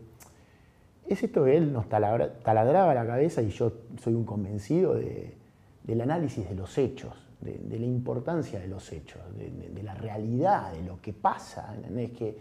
es 1.07 1.21
esto 1.21 1.43
que 1.43 1.57
él 1.57 1.71
nos 1.71 1.87
taladraba 1.89 2.93
la 2.95 3.05
cabeza 3.05 3.41
y 3.41 3.49
yo 3.49 3.71
soy 4.01 4.15
un 4.15 4.25
convencido 4.25 4.95
del 4.95 6.01
análisis 6.01 6.49
de 6.49 6.55
los 6.55 6.75
hechos, 6.77 7.13
de, 7.39 7.79
la 7.79 7.85
importancia 7.85 8.59
de 8.59 8.67
los 8.67 8.91
hechos, 8.91 9.21
de, 9.37 9.83
la 9.83 9.93
realidad, 9.93 10.73
de 10.73 10.81
lo 10.81 10.99
que 11.01 11.13
pasa. 11.13 11.75
es 11.95 12.11
Que, 12.11 12.37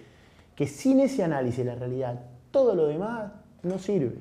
que 0.55 0.67
sin 0.67 1.01
ese 1.01 1.23
análisis 1.23 1.59
de 1.59 1.73
la 1.73 1.75
realidad, 1.75 2.19
todo 2.51 2.75
lo 2.75 2.87
demás 2.87 3.33
no 3.63 3.79
sirve. 3.79 4.17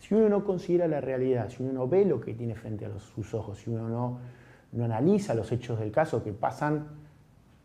Si 0.00 0.14
uno 0.14 0.28
no 0.28 0.44
considera 0.44 0.86
la 0.88 1.00
realidad, 1.00 1.50
si 1.50 1.62
uno 1.62 1.72
no 1.72 1.88
ve 1.88 2.04
lo 2.04 2.20
que 2.20 2.34
tiene 2.34 2.54
frente 2.54 2.86
a 2.86 2.98
sus 2.98 3.34
ojos, 3.34 3.58
si 3.58 3.70
uno 3.70 3.88
no, 3.88 4.18
no 4.72 4.84
analiza 4.84 5.34
los 5.34 5.50
hechos 5.52 5.78
del 5.78 5.90
caso 5.90 6.22
que 6.22 6.32
pasan 6.32 6.86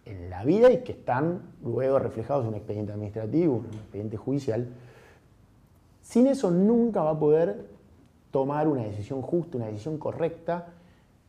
en 0.05 0.29
la 0.29 0.43
vida 0.43 0.71
y 0.71 0.79
que 0.79 0.93
están 0.93 1.41
luego 1.63 1.99
reflejados 1.99 2.43
en 2.43 2.49
un 2.49 2.55
expediente 2.55 2.91
administrativo, 2.91 3.59
en 3.59 3.65
un 3.65 3.79
expediente 3.81 4.17
judicial, 4.17 4.67
sin 6.01 6.27
eso 6.27 6.51
nunca 6.51 7.01
va 7.01 7.11
a 7.11 7.19
poder 7.19 7.65
tomar 8.31 8.67
una 8.67 8.83
decisión 8.83 9.21
justa, 9.21 9.57
una 9.57 9.67
decisión 9.67 9.97
correcta 9.97 10.67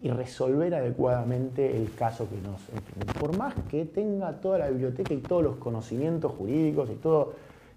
y 0.01 0.09
resolver 0.11 0.75
adecuadamente 0.75 1.77
el 1.77 1.95
caso 1.95 2.29
que 2.29 2.37
nos 2.37 2.69
enfrenta. 2.71 3.13
Por 3.21 3.37
más 3.39 3.55
que 3.71 3.85
tenga 3.85 4.33
toda 4.41 4.59
la 4.59 4.69
biblioteca 4.69 5.15
y 5.15 5.19
todos 5.19 5.43
los 5.43 5.57
conocimientos 5.57 6.33
jurídicos 6.33 6.91
y 6.91 6.95
toda 6.95 7.29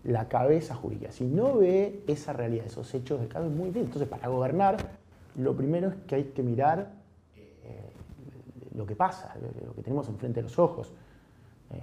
la 0.07 0.27
cabeza 0.27 0.73
jurídica, 0.73 1.11
si 1.11 1.25
no 1.25 1.57
ve 1.57 2.01
esa 2.07 2.33
realidad, 2.33 2.65
esos 2.65 2.91
hechos 2.93 3.19
de 3.19 3.25
es 3.25 3.51
muy 3.51 3.67
difícil. 3.67 3.83
Entonces, 3.83 4.07
para 4.07 4.27
gobernar, 4.27 4.77
lo 5.35 5.55
primero 5.55 5.89
es 5.89 5.95
que 6.07 6.15
hay 6.15 6.23
que 6.25 6.41
mirar 6.41 6.97
lo 8.77 8.85
que 8.85 8.95
pasa, 8.95 9.33
lo 9.65 9.73
que 9.73 9.81
tenemos 9.81 10.07
enfrente 10.07 10.39
de 10.39 10.43
los 10.43 10.57
ojos, 10.59 10.91
eh, 11.71 11.79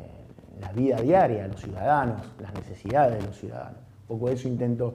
la 0.60 0.72
vida 0.72 0.96
diaria 0.96 1.42
de 1.42 1.48
los 1.48 1.60
ciudadanos, 1.60 2.22
las 2.40 2.54
necesidades 2.54 3.18
de 3.18 3.26
los 3.26 3.36
ciudadanos. 3.36 3.80
Un 4.08 4.18
poco 4.18 4.30
eso 4.30 4.48
intento 4.48 4.94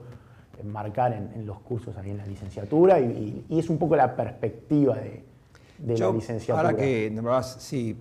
marcar 0.64 1.14
en, 1.14 1.46
los 1.46 1.60
cursos 1.60 1.96
ahí 1.98 2.12
en 2.12 2.18
la 2.18 2.26
licenciatura 2.26 3.00
y, 3.00 3.46
es 3.50 3.70
un 3.70 3.78
poco 3.78 3.96
la 3.96 4.16
perspectiva 4.16 4.96
de, 4.96 5.24
la 5.86 6.12
licenciatura. 6.12 6.70
Ahora 6.70 6.78
que 6.78 7.10
nombrabas, 7.12 7.58
sí, 7.60 7.98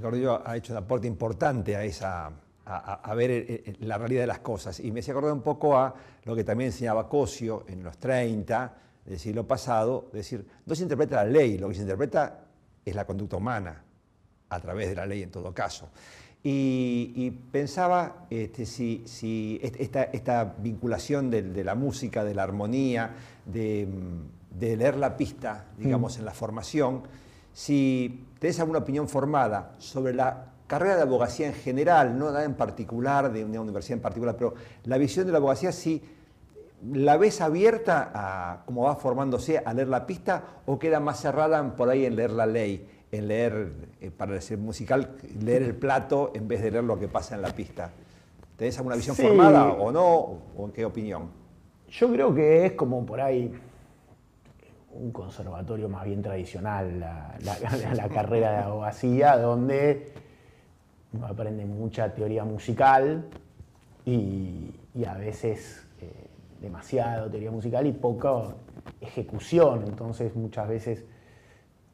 Gordillo 0.00 0.46
ha 0.46 0.56
hecho 0.56 0.72
un 0.72 0.78
aporte 0.78 1.06
importante 1.06 1.76
a 1.76 1.84
esa 1.84 2.30
a, 2.70 3.14
ver 3.14 3.30
eh, 3.30 3.44
eh, 3.48 3.76
la 3.80 3.96
realidad 3.96 4.22
de 4.22 4.26
las 4.26 4.40
cosas 4.40 4.78
y 4.80 4.92
me 4.92 5.00
hacía 5.00 5.14
acordar 5.14 5.32
un 5.32 5.42
poco 5.42 5.76
a 5.76 5.94
lo 6.24 6.36
que 6.36 6.44
también 6.44 6.68
enseñaba 6.68 7.08
Cosio 7.08 7.64
en 7.66 7.82
los 7.82 7.96
30, 7.96 8.74
del 9.06 9.18
siglo 9.18 9.46
pasado, 9.46 10.04
es 10.08 10.18
decir, 10.18 10.46
no 10.66 10.74
se 10.74 10.82
interpreta 10.82 11.16
la 11.16 11.24
ley, 11.24 11.56
lo 11.56 11.68
que 11.68 11.74
se 11.74 11.80
interpreta 11.80 12.40
es 12.84 12.94
la 12.94 13.06
conducta 13.06 13.36
humana, 13.36 13.82
a 14.50 14.60
través 14.60 14.90
de 14.90 14.96
la 14.96 15.06
ley 15.06 15.22
en 15.22 15.30
todo 15.30 15.54
caso. 15.54 15.88
Y, 16.42 17.30
pensaba 17.50 18.26
este, 18.30 18.64
si, 18.64 19.60
esta, 19.62 20.54
vinculación 20.58 21.30
de, 21.30 21.64
la 21.64 21.74
música, 21.74 22.22
de 22.22 22.34
la 22.34 22.42
armonía, 22.44 23.14
de, 23.44 23.88
leer 24.60 24.96
la 24.96 25.16
pista, 25.16 25.66
digamos, 25.76 26.16
mm. 26.16 26.20
en 26.20 26.24
la 26.24 26.32
formación, 26.32 27.02
si 27.52 28.26
tenés 28.38 28.60
alguna 28.60 28.78
opinión 28.80 29.08
formada 29.08 29.74
sobre 29.78 30.14
la 30.14 30.52
carrera 30.68 30.94
de 30.94 31.02
abogacía 31.02 31.48
en 31.48 31.54
general, 31.54 32.16
no 32.16 32.26
nada 32.26 32.44
en 32.44 32.54
particular, 32.54 33.32
de 33.32 33.44
una 33.44 33.60
universidad 33.60 33.96
en 33.96 34.02
particular, 34.02 34.36
pero 34.36 34.54
la 34.84 34.96
visión 34.98 35.26
de 35.26 35.32
la 35.32 35.38
abogacía, 35.38 35.72
si 35.72 36.00
la 36.92 37.16
ves 37.16 37.40
abierta 37.40 38.12
a 38.14 38.62
cómo 38.64 38.84
va 38.84 38.94
formándose 38.94 39.58
a 39.58 39.74
leer 39.74 39.88
la 39.88 40.06
pista 40.06 40.44
o 40.66 40.78
queda 40.78 41.00
más 41.00 41.18
cerrada 41.20 41.74
por 41.74 41.90
ahí 41.90 42.04
en 42.04 42.14
leer 42.14 42.30
la 42.30 42.46
ley 42.46 42.86
en 43.10 43.28
leer, 43.28 43.72
eh, 44.00 44.10
para 44.10 44.36
el 44.36 44.58
musical, 44.58 45.16
leer 45.40 45.62
el 45.62 45.74
plato 45.74 46.32
en 46.34 46.46
vez 46.46 46.62
de 46.62 46.70
leer 46.70 46.84
lo 46.84 46.98
que 46.98 47.08
pasa 47.08 47.34
en 47.34 47.42
la 47.42 47.50
pista. 47.50 47.90
¿Tenés 48.56 48.76
alguna 48.78 48.96
visión 48.96 49.16
formada 49.16 49.72
o 49.72 49.92
no? 49.92 50.40
¿O 50.56 50.64
en 50.66 50.72
qué 50.72 50.84
opinión? 50.84 51.30
Yo 51.88 52.12
creo 52.12 52.34
que 52.34 52.66
es 52.66 52.72
como 52.72 53.06
por 53.06 53.20
ahí 53.20 53.52
un 54.92 55.12
conservatorio 55.12 55.88
más 55.88 56.04
bien 56.04 56.22
tradicional, 56.22 56.98
la, 56.98 58.08
carrera 58.12 58.50
de 58.52 58.58
abogacía, 58.58 59.36
donde 59.38 60.12
aprende 61.22 61.64
mucha 61.64 62.12
teoría 62.14 62.44
musical 62.44 63.24
y, 64.04 64.74
a 65.06 65.14
veces 65.16 65.86
eh, 66.00 66.10
demasiado 66.60 67.30
teoría 67.30 67.50
musical 67.50 67.86
y 67.86 67.92
poca 67.92 68.54
ejecución. 69.00 69.84
Entonces 69.86 70.34
muchas 70.34 70.68
veces 70.68 71.04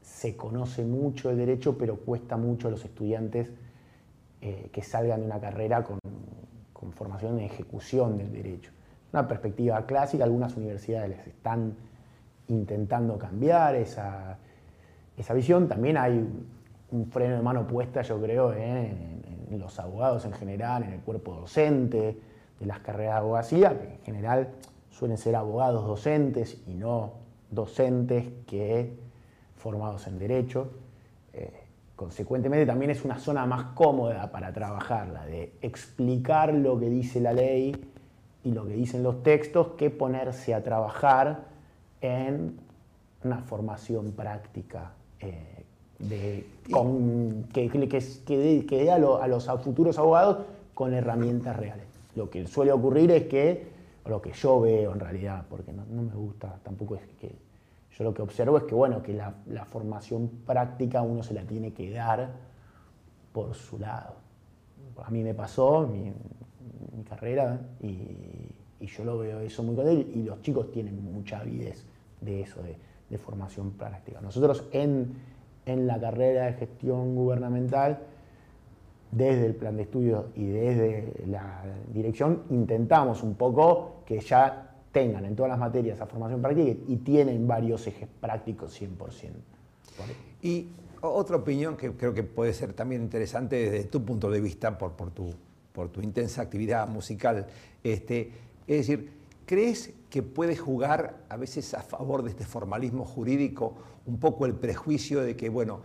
se 0.00 0.37
conoce 0.37 0.85
mucho 0.85 1.30
el 1.30 1.37
derecho, 1.37 1.76
pero 1.76 1.97
cuesta 1.97 2.37
mucho 2.37 2.68
a 2.68 2.71
los 2.71 2.85
estudiantes 2.85 3.50
eh, 4.40 4.68
que 4.73 4.83
salgan 4.83 5.21
de 5.21 5.26
una 5.26 5.40
carrera 5.40 5.83
con, 5.83 5.99
formación 6.92 7.38
en 7.38 7.47
ejecución 7.47 8.18
del 8.18 8.30
derecho. 8.30 8.71
Una 9.11 9.26
perspectiva 9.26 9.87
clásica, 9.87 10.23
algunas 10.23 10.54
universidades 10.56 11.16
les 11.16 11.26
están 11.28 11.75
intentando 12.49 13.16
cambiar 13.16 13.75
esa, 13.75 14.37
visión. 15.35 15.66
También 15.66 15.97
hay 15.97 16.28
un 16.94 17.10
freno 17.10 17.34
de 17.34 17.42
mano 17.42 17.66
puesta, 17.66 18.02
yo 18.02 18.20
creo, 18.20 18.52
en, 18.52 19.22
los 19.58 19.78
abogados 19.78 20.24
en 20.24 20.32
general, 20.32 20.82
en 20.82 20.94
el 20.94 21.00
cuerpo 21.00 21.34
docente 21.34 22.18
de 22.58 22.66
las 22.66 22.80
carreras 22.80 23.14
de 23.14 23.18
abogacía, 23.18 23.78
que 23.78 23.94
en 23.94 24.04
general 24.04 24.48
suelen 24.90 25.16
ser 25.16 25.36
abogados 25.36 25.86
docentes 25.86 26.60
y 26.66 26.74
no 26.74 27.12
docentes 27.50 28.26
que 28.46 28.96
formados 29.56 30.06
en 30.08 30.18
derecho. 30.18 30.70
Eh, 31.32 31.52
consecuentemente 31.94 32.66
también 32.66 32.90
es 32.90 33.04
una 33.04 33.18
zona 33.18 33.46
más 33.46 33.74
cómoda 33.74 34.30
para 34.32 34.52
trabajarla, 34.52 35.24
de 35.26 35.52
explicar 35.62 36.52
lo 36.52 36.78
que 36.78 36.88
dice 36.88 37.20
la 37.20 37.32
ley 37.32 37.76
y 38.42 38.52
lo 38.52 38.66
que 38.66 38.74
dicen 38.74 39.02
los 39.02 39.22
textos 39.22 39.68
que 39.76 39.90
ponerse 39.90 40.54
a 40.54 40.62
trabajar 40.62 41.44
en 42.00 42.58
una 43.22 43.38
formación 43.38 44.12
práctica 44.12 44.92
eh, 45.20 45.63
de, 45.98 46.46
que, 47.52 48.64
que, 48.66 48.78
dé 48.78 48.90
a, 48.90 48.98
los 48.98 49.46
futuros 49.62 49.98
abogados 49.98 50.38
con 50.74 50.92
herramientas 50.92 51.56
reales. 51.56 51.86
Lo 52.14 52.30
que 52.30 52.46
suele 52.46 52.72
ocurrir 52.72 53.10
es 53.10 53.24
que, 53.24 53.66
o 54.04 54.08
lo 54.08 54.20
que 54.20 54.32
yo 54.32 54.60
veo 54.60 54.92
en 54.92 55.00
realidad, 55.00 55.44
porque 55.48 55.72
no, 55.72 55.84
no 55.90 56.02
me 56.02 56.14
gusta 56.14 56.58
tampoco 56.62 56.96
es 56.96 57.02
que 57.20 57.44
yo 57.96 58.04
lo 58.04 58.12
que 58.12 58.22
observo 58.22 58.58
es 58.58 58.64
que, 58.64 58.74
bueno, 58.74 59.02
que 59.02 59.14
la, 59.14 59.32
formación 59.66 60.28
práctica 60.44 61.02
uno 61.02 61.22
se 61.22 61.33
la 61.33 61.42
tiene 61.42 61.72
que 61.72 61.90
dar 61.90 62.33
por 63.33 63.54
su 63.54 63.78
lado. 63.78 64.16
A 65.04 65.11
mí 65.11 65.22
me 65.22 65.35
pasó 65.35 65.87
mi, 65.87 66.12
mi 66.96 67.04
carrera 67.04 67.61
y, 67.80 68.50
yo 68.80 69.02
lo 69.02 69.16
veo 69.16 69.40
eso 69.40 69.62
muy 69.62 69.74
con 69.74 69.88
él 69.88 70.12
y 70.14 70.24
los 70.24 70.42
chicos 70.42 70.70
tienen 70.70 71.02
mucha 71.02 71.40
avidez 71.40 71.87
de 72.20 72.42
eso, 72.42 72.61
de, 72.62 72.76
formación 73.16 73.70
práctica. 73.70 74.20
Nosotros 74.20 74.64
en, 74.72 75.14
en, 75.66 75.87
la 75.87 76.00
carrera 76.00 76.46
de 76.46 76.53
gestión 76.55 77.14
gubernamental, 77.14 78.00
desde 79.11 79.46
el 79.46 79.55
plan 79.55 79.77
de 79.77 79.83
estudios 79.85 80.27
y 80.35 80.46
desde 80.46 81.24
la 81.27 81.62
dirección, 81.92 82.42
intentamos 82.50 83.22
un 83.22 83.35
poco 83.35 84.03
que 84.05 84.20
ya 84.20 84.74
tengan 84.90 85.24
en 85.24 85.37
todas 85.37 85.50
las 85.50 85.59
materias 85.59 85.96
esa 85.96 86.07
formación 86.07 86.40
práctica 86.40 86.77
y 86.88 86.96
tienen 86.96 87.46
varios 87.46 87.87
ejes 87.87 88.09
prácticos 88.20 88.81
100%. 88.81 88.88
Y 90.42 90.68
otra 91.00 91.37
opinión 91.37 91.77
que 91.77 91.92
creo 91.92 92.14
que 92.14 92.22
puede 92.22 92.53
ser 92.53 92.72
también 92.72 93.03
interesante 93.03 93.57
desde 93.57 93.85
tu 93.85 94.05
punto 94.05 94.31
de 94.31 94.40
vista, 94.40 94.77
por, 94.77 94.92
por, 94.92 95.11
tu, 95.11 95.33
por 95.72 95.88
tu 95.90 96.00
intensa 96.00 96.42
actividad 96.42 96.88
musical, 96.88 97.46
este, 97.83 98.33
es 98.66 98.79
decir, 98.79 99.23
¿crees 99.46 99.92
que 100.11 100.22
puede 100.22 100.57
jugar 100.57 101.24
a 101.28 101.37
veces 101.37 101.74
a 101.74 101.83
favor 101.83 102.22
de 102.22 102.30
este 102.30 102.44
formalismo 102.44 103.04
jurídico 103.04 103.74
un 104.07 104.18
poco 104.18 104.46
el 104.46 104.54
prejuicio 104.54 105.22
de 105.22 105.37
que, 105.37 105.48
bueno, 105.48 105.80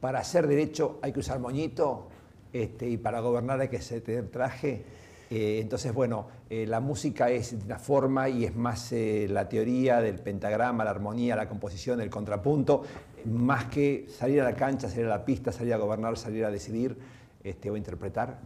para 0.00 0.20
hacer 0.20 0.46
derecho 0.46 0.98
hay 1.02 1.12
que 1.12 1.20
usar 1.20 1.38
moñito 1.40 2.08
este, 2.52 2.88
y 2.88 2.96
para 2.96 3.20
gobernar 3.20 3.60
hay 3.60 3.68
que 3.68 3.78
tener 3.78 4.28
traje? 4.28 4.84
Eh, 5.30 5.58
entonces, 5.60 5.92
bueno, 5.92 6.28
eh, 6.48 6.66
la 6.66 6.80
música 6.80 7.30
es 7.30 7.58
de 7.58 7.64
una 7.66 7.78
forma 7.78 8.28
y 8.28 8.46
es 8.46 8.56
más 8.56 8.92
eh, 8.92 9.26
la 9.28 9.48
teoría 9.48 10.00
del 10.00 10.18
pentagrama, 10.20 10.84
la 10.84 10.90
armonía, 10.90 11.36
la 11.36 11.48
composición, 11.48 12.00
el 12.00 12.08
contrapunto, 12.08 12.82
más 13.26 13.66
que 13.66 14.06
salir 14.08 14.40
a 14.40 14.44
la 14.44 14.56
cancha, 14.56 14.88
salir 14.88 15.06
a 15.06 15.10
la 15.10 15.24
pista, 15.24 15.52
salir 15.52 15.74
a 15.74 15.76
gobernar, 15.76 16.16
salir 16.16 16.44
a 16.44 16.50
decidir 16.50 16.96
este, 17.44 17.70
o 17.70 17.76
interpretar. 17.76 18.38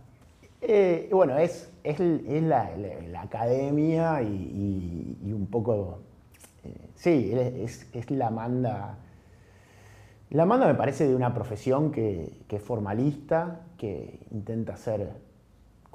Bueno, 1.11 1.39
es, 1.39 1.71
es, 1.83 1.99
la, 2.01 2.71
academia 3.21 4.23
y, 4.23 5.33
un 5.33 5.47
poco, 5.51 6.01
sí, 6.95 7.33
es, 7.33 8.11
la 8.11 8.31
manda. 8.31 8.99
La 10.31 10.47
manda 10.47 10.67
me 10.67 10.75
parece 10.75 11.07
de 11.07 11.15
una 11.15 11.35
profesión 11.35 11.93
que, 11.93 12.33
que 12.49 12.57
es 12.57 12.63
formalista, 12.63 13.61
que 13.77 14.21
intenta 14.31 14.77
ser 14.77 15.11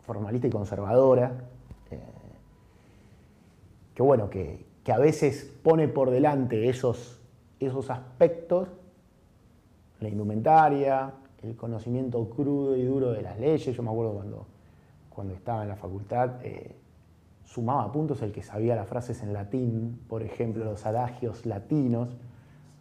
formalista 0.08 0.48
y 0.48 0.50
conservadora, 0.50 1.34
eh, 1.92 2.00
que 3.94 4.02
bueno, 4.02 4.30
que, 4.30 4.66
a 4.88 4.98
veces 4.98 5.54
pone 5.64 5.90
por 5.90 6.12
delante 6.12 6.70
esos, 6.70 7.20
esos 7.60 7.90
aspectos, 7.90 8.70
la 10.00 10.08
indumentaria, 10.08 11.12
el 11.44 11.58
conocimiento 11.58 12.30
crudo 12.30 12.78
y 12.78 12.86
duro 12.86 13.12
de 13.12 13.22
las 13.22 13.38
leyes. 13.38 13.76
Yo 13.76 13.84
me 13.84 13.90
acuerdo 13.90 14.14
cuando, 14.14 14.46
cuando 15.18 15.34
estaba 15.34 15.64
en 15.64 15.70
la 15.70 15.76
facultad, 15.76 16.46
eh, 16.46 16.76
sumaba 17.44 17.92
puntos 17.92 18.22
el 18.22 18.32
que 18.32 18.44
sabía 18.44 18.76
las 18.76 18.88
frases 18.88 19.24
en 19.24 19.34
latín, 19.34 20.00
por 20.08 20.22
ejemplo, 20.22 20.64
los 20.64 20.86
adagios 20.86 21.48
latinos. 21.48 22.16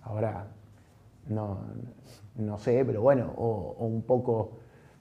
Ahora 0.03 0.49
no, 1.31 1.61
no 2.35 2.59
sé, 2.59 2.85
pero 2.85 3.01
bueno, 3.01 3.33
o 3.38 3.77
un 3.79 4.03
poco 4.03 4.51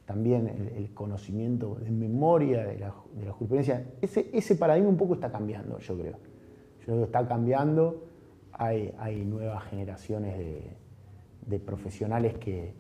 también 0.06 0.72
el, 0.78 0.94
conocimiento 0.94 1.76
de 1.76 1.92
memoria 1.92 2.64
de 2.64 2.80
la, 2.80 2.92
jurisprudencia. 2.92 3.86
Ese, 4.02 4.30
ese, 4.32 4.56
paradigma 4.56 4.88
un 4.88 4.96
poco 4.96 5.16
está 5.16 5.30
cambiando, 5.30 5.78
yo 5.80 6.00
creo. 6.00 6.14
Yo 6.14 6.86
creo 6.86 6.98
que 7.00 7.04
está 7.04 7.28
cambiando, 7.28 8.06
hay, 8.54 8.96
hay 8.98 9.26
nuevas 9.26 9.62
generaciones 9.66 10.38
de, 10.38 11.60
profesionales 11.60 12.38
que, 12.38 12.76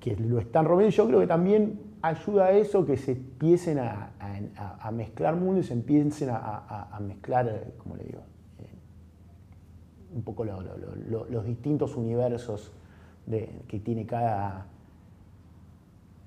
que 0.00 0.16
lo 0.16 0.40
están 0.40 0.64
rompiendo. 0.64 0.90
Yo 0.96 1.06
creo 1.06 1.20
que 1.20 1.28
también 1.28 1.83
ayuda 2.08 2.46
a 2.46 2.50
eso 2.52 2.84
que 2.84 2.96
se 2.96 3.12
empiecen 3.12 3.78
a, 3.78 4.10
mezclar 4.92 5.36
mundos 5.36 5.64
y 5.64 5.68
se 5.68 5.74
empiecen 5.74 6.28
a, 6.30 6.98
mezclar, 7.00 7.72
como 7.78 7.96
le 7.96 8.04
digo, 8.04 8.20
eh, 8.60 10.14
un 10.14 10.22
poco 10.22 10.44
los 10.44 11.44
distintos 11.44 11.96
universos 11.96 12.72
que 13.26 13.80
tiene 13.80 14.06
cada 14.06 14.66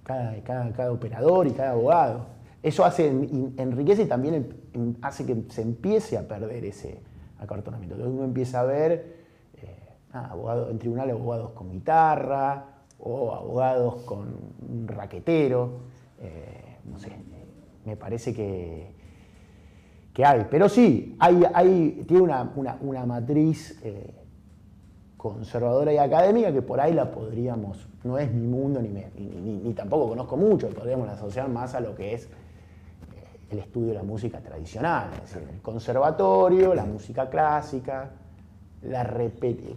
cada, 0.03 0.91
operador 0.91 1.47
y 1.47 1.51
cada 1.51 1.71
abogado. 1.71 2.25
Eso 2.63 2.83
hace, 2.85 3.07
enriquece 3.07 4.03
y 4.03 4.07
también 4.07 4.95
hace 5.01 5.25
que 5.25 5.43
se 5.49 5.61
empiece 5.61 6.17
a 6.17 6.27
perder 6.27 6.65
ese 6.65 7.01
acartonamiento. 7.39 7.95
Entonces 7.95 8.15
uno 8.15 8.25
empieza 8.25 8.61
a 8.61 8.63
ver 8.63 9.17
eh, 9.61 10.69
en 10.69 10.79
tribunales 10.79 11.15
abogados 11.15 11.51
con 11.51 11.71
guitarra 11.71 12.76
o 12.99 13.33
abogados 13.33 14.03
con 14.03 14.27
un 14.67 14.87
raquetero. 14.87 15.79
Eh, 16.19 16.77
no 16.85 16.99
sé, 16.99 17.11
me 17.85 17.95
parece 17.95 18.33
que, 18.33 18.91
que 20.13 20.25
hay. 20.25 20.47
Pero 20.49 20.69
sí, 20.69 21.15
hay, 21.19 21.43
hay, 21.53 22.03
tiene 22.07 22.23
una, 22.23 23.05
matriz 23.05 23.79
eh, 23.83 24.13
conservadora 25.15 25.93
y 25.93 25.97
académica 25.97 26.51
que 26.51 26.61
por 26.61 26.79
ahí 26.79 26.93
la 26.93 27.11
podríamos 27.11 27.87
no 28.07 28.17
es 28.17 28.31
mi 28.31 28.47
mundo, 28.47 28.81
ni, 28.81 28.89
ni, 28.89 29.73
tampoco 29.73 30.09
conozco 30.09 30.37
mucho, 30.37 30.69
podríamos 30.69 31.09
asociar 31.09 31.49
más 31.49 31.75
a 31.75 31.79
lo 31.79 31.93
que 31.93 32.13
es 32.13 32.29
el 33.49 33.59
estudio 33.59 33.89
de 33.89 33.93
la 33.95 34.03
música 34.03 34.39
tradicional, 34.39 35.09
es 35.13 35.33
decir, 35.33 35.47
el 35.53 35.61
conservatorio, 35.61 36.73
la 36.73 36.85
música 36.85 37.29
clásica, 37.29 38.11
la 38.81 39.03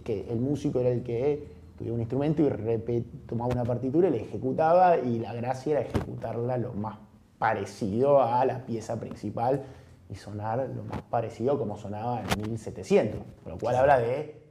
que 0.03 0.27
el 0.29 0.39
músico 0.39 0.79
era 0.79 0.89
el 0.89 1.03
que 1.03 1.60
tuviera 1.81 1.95
un 1.95 1.99
instrumento 2.01 2.43
y 2.43 3.01
tomaba 3.25 3.51
una 3.51 3.63
partitura 3.63 4.07
y 4.07 4.11
la 4.11 4.17
ejecutaba 4.17 4.97
y 4.99 5.17
la 5.17 5.33
gracia 5.33 5.79
era 5.79 5.81
ejecutarla 5.81 6.57
lo 6.57 6.73
más 6.73 6.97
parecido 7.39 8.21
a 8.21 8.45
la 8.45 8.63
pieza 8.65 8.99
principal 8.99 9.63
y 10.09 10.15
sonar 10.15 10.69
lo 10.75 10.83
más 10.83 11.01
parecido 11.09 11.57
como 11.57 11.77
sonaba 11.77 12.21
en 12.21 12.41
1700, 12.41 13.19
con 13.43 13.53
lo 13.53 13.57
cual 13.57 13.77
habla 13.77 13.97
de 13.97 14.43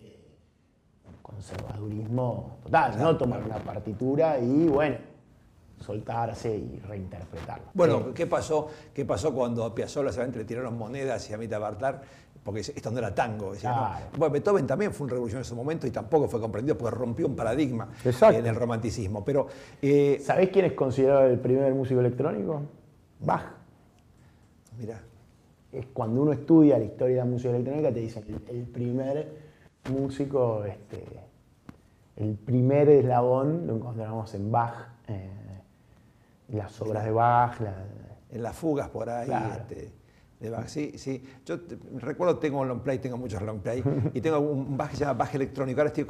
eh, 0.00 0.38
conservadurismo 1.20 2.56
total, 2.62 2.98
¿no? 2.98 3.16
Tomar 3.18 3.42
una 3.42 3.58
partitura 3.58 4.38
y 4.38 4.66
bueno, 4.66 4.96
soltarse 5.80 6.56
y 6.56 6.80
reinterpretarla. 6.86 7.72
Bueno, 7.74 7.98
eh, 7.98 8.12
¿qué 8.14 8.26
pasó, 8.26 8.68
¿qué 8.94 9.04
pasó 9.04 9.34
cuando 9.34 9.64
a 9.64 9.74
Piazzolla 9.74 10.12
se 10.12 10.26
le 10.26 10.44
tiraron 10.44 10.78
monedas 10.78 11.28
y 11.28 11.34
a 11.34 11.36
Mita 11.36 11.58
Bartar? 11.58 12.00
Porque 12.44 12.60
esto 12.60 12.90
no 12.90 12.98
era 12.98 13.14
tango. 13.14 13.54
Bueno, 14.18 14.32
Beethoven 14.32 14.66
también 14.66 14.92
fue 14.92 15.06
un 15.06 15.10
revolución 15.10 15.40
en 15.40 15.44
su 15.46 15.56
momento 15.56 15.86
y 15.86 15.90
tampoco 15.90 16.28
fue 16.28 16.40
comprendido 16.40 16.76
porque 16.76 16.94
rompió 16.94 17.26
un 17.26 17.34
paradigma 17.34 17.88
en 18.04 18.46
el 18.46 18.54
romanticismo. 18.54 19.24
Pero, 19.24 19.46
eh, 19.80 20.20
¿Sabés 20.22 20.50
quién 20.50 20.66
es 20.66 20.74
considerado 20.74 21.26
el 21.26 21.40
primer 21.40 21.74
músico 21.74 22.00
electrónico? 22.00 22.62
Bach. 23.20 23.44
Mira. 24.78 25.00
Es 25.72 25.86
cuando 25.86 26.22
uno 26.22 26.32
estudia 26.32 26.78
la 26.78 26.84
historia 26.84 27.16
de 27.16 27.20
la 27.22 27.24
música 27.24 27.50
electrónica, 27.50 27.92
te 27.92 28.00
dicen 28.00 28.24
el, 28.28 28.56
el 28.56 28.64
primer 28.64 29.28
músico, 29.90 30.64
este, 30.64 31.04
el 32.16 32.34
primer 32.34 32.88
eslabón 32.90 33.66
lo 33.66 33.76
encontramos 33.76 34.34
en 34.34 34.52
Bach. 34.52 34.74
Eh, 35.08 35.30
las 36.48 36.80
obras 36.80 37.04
de 37.04 37.10
Bach. 37.10 37.56
en 38.30 38.42
las 38.42 38.54
fugas 38.54 38.88
por 38.90 39.08
ahí. 39.08 39.30
Este, 39.56 39.90
sí, 40.66 40.92
sí. 40.96 41.22
Yo 41.46 41.58
recuerdo, 41.96 42.38
tengo 42.38 42.60
un 42.60 42.68
long 42.68 42.80
play, 42.80 42.98
tengo 42.98 43.16
muchos 43.16 43.40
long 43.42 43.60
play, 43.60 43.82
y 44.12 44.20
tengo 44.20 44.38
un 44.40 44.76
Bach 44.76 44.90
que 44.90 44.96
se 44.96 45.04
llama 45.04 45.28
electrónico. 45.32 45.80
Ahora 45.80 45.92
estoy 45.94 46.04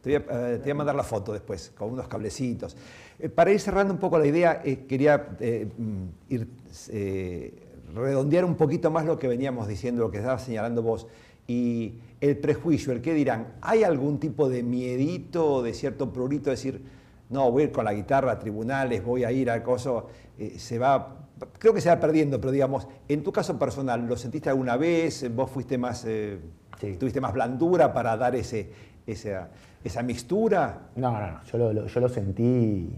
te 0.00 0.16
a, 0.16 0.18
eh, 0.18 0.58
te 0.58 0.62
voy 0.62 0.70
a 0.70 0.74
mandar 0.74 0.94
la 0.94 1.02
foto 1.02 1.32
después, 1.32 1.72
con 1.76 1.90
unos 1.90 2.08
cablecitos. 2.08 2.76
Eh, 3.18 3.28
para 3.28 3.52
ir 3.52 3.60
cerrando 3.60 3.92
un 3.92 4.00
poco 4.00 4.18
la 4.18 4.26
idea, 4.26 4.62
eh, 4.64 4.86
quería 4.86 5.36
ir, 6.28 6.48
redondear 7.94 8.44
un 8.44 8.54
poquito 8.54 8.90
más 8.90 9.04
lo 9.04 9.18
que 9.18 9.28
veníamos 9.28 9.66
diciendo, 9.66 10.02
lo 10.02 10.10
que 10.10 10.18
estabas 10.18 10.44
señalando 10.44 10.82
vos. 10.82 11.06
Y 11.46 11.98
el 12.20 12.38
prejuicio, 12.38 12.92
el 12.92 13.02
que 13.02 13.12
dirán, 13.12 13.54
¿hay 13.60 13.82
algún 13.82 14.20
tipo 14.20 14.48
de 14.48 14.62
miedito, 14.62 15.62
de 15.62 15.74
cierto 15.74 16.12
prurito, 16.12 16.50
decir, 16.50 16.82
no, 17.28 17.50
voy 17.50 17.62
a 17.62 17.66
ir 17.66 17.72
con 17.72 17.84
la 17.84 17.92
guitarra 17.92 18.32
a 18.32 18.38
tribunales, 18.38 19.04
voy 19.04 19.24
a 19.24 19.32
ir 19.32 19.50
al 19.50 19.62
coso, 19.62 20.06
se 20.56 20.78
va, 20.78 21.19
creo 21.58 21.74
que 21.74 21.80
se 21.80 21.88
va 21.88 21.98
perdiendo, 21.98 22.40
pero 22.40 22.52
digamos, 22.52 22.86
en 23.08 23.22
tu 23.22 23.32
caso 23.32 23.58
personal, 23.58 24.06
¿lo 24.06 24.16
sentiste 24.16 24.48
alguna 24.48 24.76
vez? 24.76 25.34
¿Vos 25.34 25.50
fuiste 25.50 25.78
más, 25.78 26.04
eh, 26.06 26.38
tuviste 26.98 27.20
más 27.20 27.32
blandura 27.32 27.92
para 27.92 28.16
dar 28.16 28.34
ese, 28.36 28.70
esa, 29.06 29.48
esa 29.82 30.02
mixtura? 30.02 30.90
No, 30.96 31.12
no, 31.12 31.32
no, 31.32 31.44
yo 31.44 31.58
lo, 31.58 31.86
yo 31.86 32.00
lo 32.00 32.08
sentí 32.08 32.94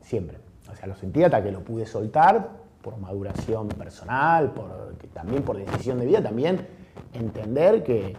siempre. 0.00 0.38
O 0.70 0.74
sea, 0.76 0.86
lo 0.86 0.96
sentí 0.96 1.22
hasta 1.22 1.42
que 1.42 1.52
lo 1.52 1.62
pude 1.62 1.86
soltar 1.86 2.64
por 2.82 2.98
maduración 2.98 3.68
personal, 3.68 4.52
por, 4.52 4.94
también 5.12 5.42
por 5.42 5.56
decisión 5.56 5.98
de 5.98 6.06
vida, 6.06 6.22
también 6.22 6.66
entender 7.12 7.82
que, 7.82 8.14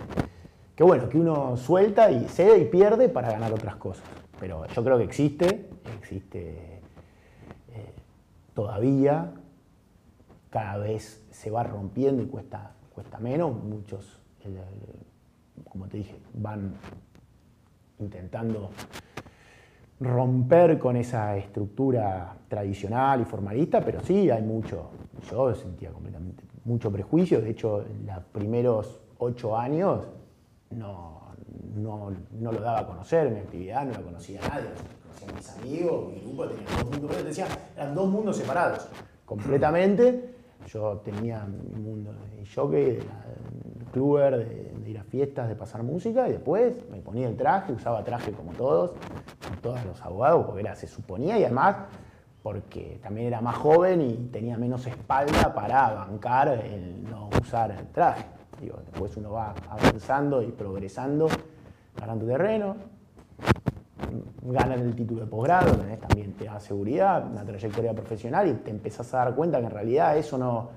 que, 0.75 0.83
bueno, 0.83 1.07
que 1.09 1.19
uno 1.19 1.55
suelta 1.57 2.11
y 2.11 2.27
cede 2.27 2.59
y 2.59 2.65
pierde 2.65 3.09
para 3.09 3.31
ganar 3.31 3.53
otras 3.53 3.75
cosas. 3.75 4.05
Pero 4.39 4.65
yo 4.67 4.83
creo 4.83 4.97
que 4.97 5.03
existe, 5.03 5.69
existe 5.99 6.81
eh, 7.73 7.93
todavía, 8.53 9.31
cada 10.55 10.77
vez 10.77 11.21
se 11.31 11.51
va 11.51 11.63
rompiendo 11.63 12.23
y 12.23 12.27
cuesta, 12.27 12.71
cuesta 12.93 13.19
menos. 13.19 13.61
Muchos, 13.61 14.21
como 15.69 15.85
te 15.89 15.97
dije, 15.97 16.17
van 16.33 16.75
intentando 17.99 18.69
romper 19.99 20.79
con 20.79 20.95
esa 20.95 21.35
estructura 21.35 22.37
tradicional 22.47 23.19
y 23.19 23.25
formalista, 23.25 23.81
pero 23.81 23.99
sí 23.99 24.29
hay 24.29 24.43
mucho, 24.43 24.91
yo 25.29 25.53
sentía 25.53 25.91
completamente 25.91 26.45
mucho 26.63 26.89
prejuicio, 26.89 27.41
de 27.41 27.49
hecho 27.49 27.81
en 27.81 28.05
los 28.05 28.23
primeros 28.31 29.01
ocho 29.17 29.57
años 29.57 30.05
no, 30.69 31.33
no, 31.75 32.11
no, 32.31 32.51
lo 32.53 32.61
daba 32.61 32.79
a 32.79 32.87
conocer, 32.87 33.29
mi 33.29 33.39
actividad 33.39 33.83
no 33.83 33.91
la 33.91 34.01
conocía 34.01 34.39
nadie, 34.47 34.69
conocía 35.03 35.29
a 35.29 35.33
mis 35.33 35.49
amigos, 35.49 36.13
mi 36.13 36.19
grupo 36.21 36.47
tenía 36.47 36.65
dos 36.77 36.91
mundos, 36.91 37.25
decía, 37.25 37.47
eran 37.75 37.93
dos 37.93 38.09
mundos 38.09 38.37
separados, 38.37 38.87
completamente. 39.25 40.34
Yo 40.65 40.97
tenía 41.03 41.45
mi 41.45 41.79
mundo 41.79 42.13
de 42.13 42.45
jockey, 42.45 42.85
de, 42.85 43.05
cluber, 43.91 44.73
de, 44.83 44.89
ir 44.89 44.97
a 44.97 45.03
fiestas, 45.03 45.47
de 45.47 45.55
pasar 45.55 45.83
música, 45.83 46.27
y 46.27 46.33
después 46.33 46.89
me 46.89 47.01
ponía 47.01 47.27
el 47.27 47.37
traje, 47.37 47.73
usaba 47.73 48.03
traje 48.03 48.31
como 48.31 48.51
todos, 48.53 48.91
como 49.45 49.61
todos 49.61 49.85
los 49.85 50.01
abogados, 50.01 50.45
porque 50.45 50.61
era, 50.61 50.75
se 50.75 50.87
suponía, 50.87 51.37
y 51.39 51.43
además 51.43 51.77
porque 52.45 52.99
también 53.01 53.25
era 53.25 53.41
más 53.41 53.55
joven 53.55 54.01
y 54.01 54.13
tenía 54.31 54.55
menos 54.55 54.85
espalda 54.85 55.51
para 55.55 55.95
bancar 55.95 56.49
el 56.49 57.03
no 57.09 57.27
usar 57.41 57.71
el 57.71 57.87
traje. 57.87 58.23
Después 58.91 59.17
uno 59.17 59.31
va 59.31 59.55
avanzando 59.67 60.43
y 60.43 60.51
progresando, 60.51 61.27
ganando 61.99 62.27
terreno, 62.27 62.75
ganan 64.41 64.79
el 64.79 64.95
título 64.95 65.21
de 65.21 65.27
posgrado, 65.27 65.71
también 66.07 66.33
te 66.33 66.45
da 66.45 66.59
seguridad, 66.59 67.25
una 67.29 67.45
trayectoria 67.45 67.93
profesional 67.93 68.49
y 68.49 68.53
te 68.53 68.71
empezás 68.71 69.13
a 69.13 69.19
dar 69.19 69.35
cuenta 69.35 69.59
que 69.59 69.65
en 69.65 69.71
realidad 69.71 70.17
eso 70.17 70.37
no, 70.37 70.69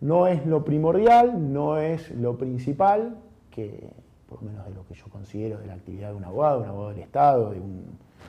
no 0.00 0.26
es 0.26 0.44
lo 0.46 0.64
primordial, 0.64 1.52
no 1.52 1.78
es 1.78 2.10
lo 2.10 2.36
principal, 2.38 3.16
que 3.50 3.90
por 4.28 4.42
lo 4.42 4.50
menos 4.50 4.66
de 4.66 4.74
lo 4.74 4.86
que 4.86 4.94
yo 4.94 5.06
considero 5.10 5.58
de 5.58 5.66
la 5.66 5.74
actividad 5.74 6.08
de 6.10 6.14
un 6.14 6.24
abogado, 6.24 6.60
un 6.60 6.68
abogado 6.68 6.90
del 6.90 7.00
Estado, 7.00 7.50
de 7.50 7.60
un 7.60 7.84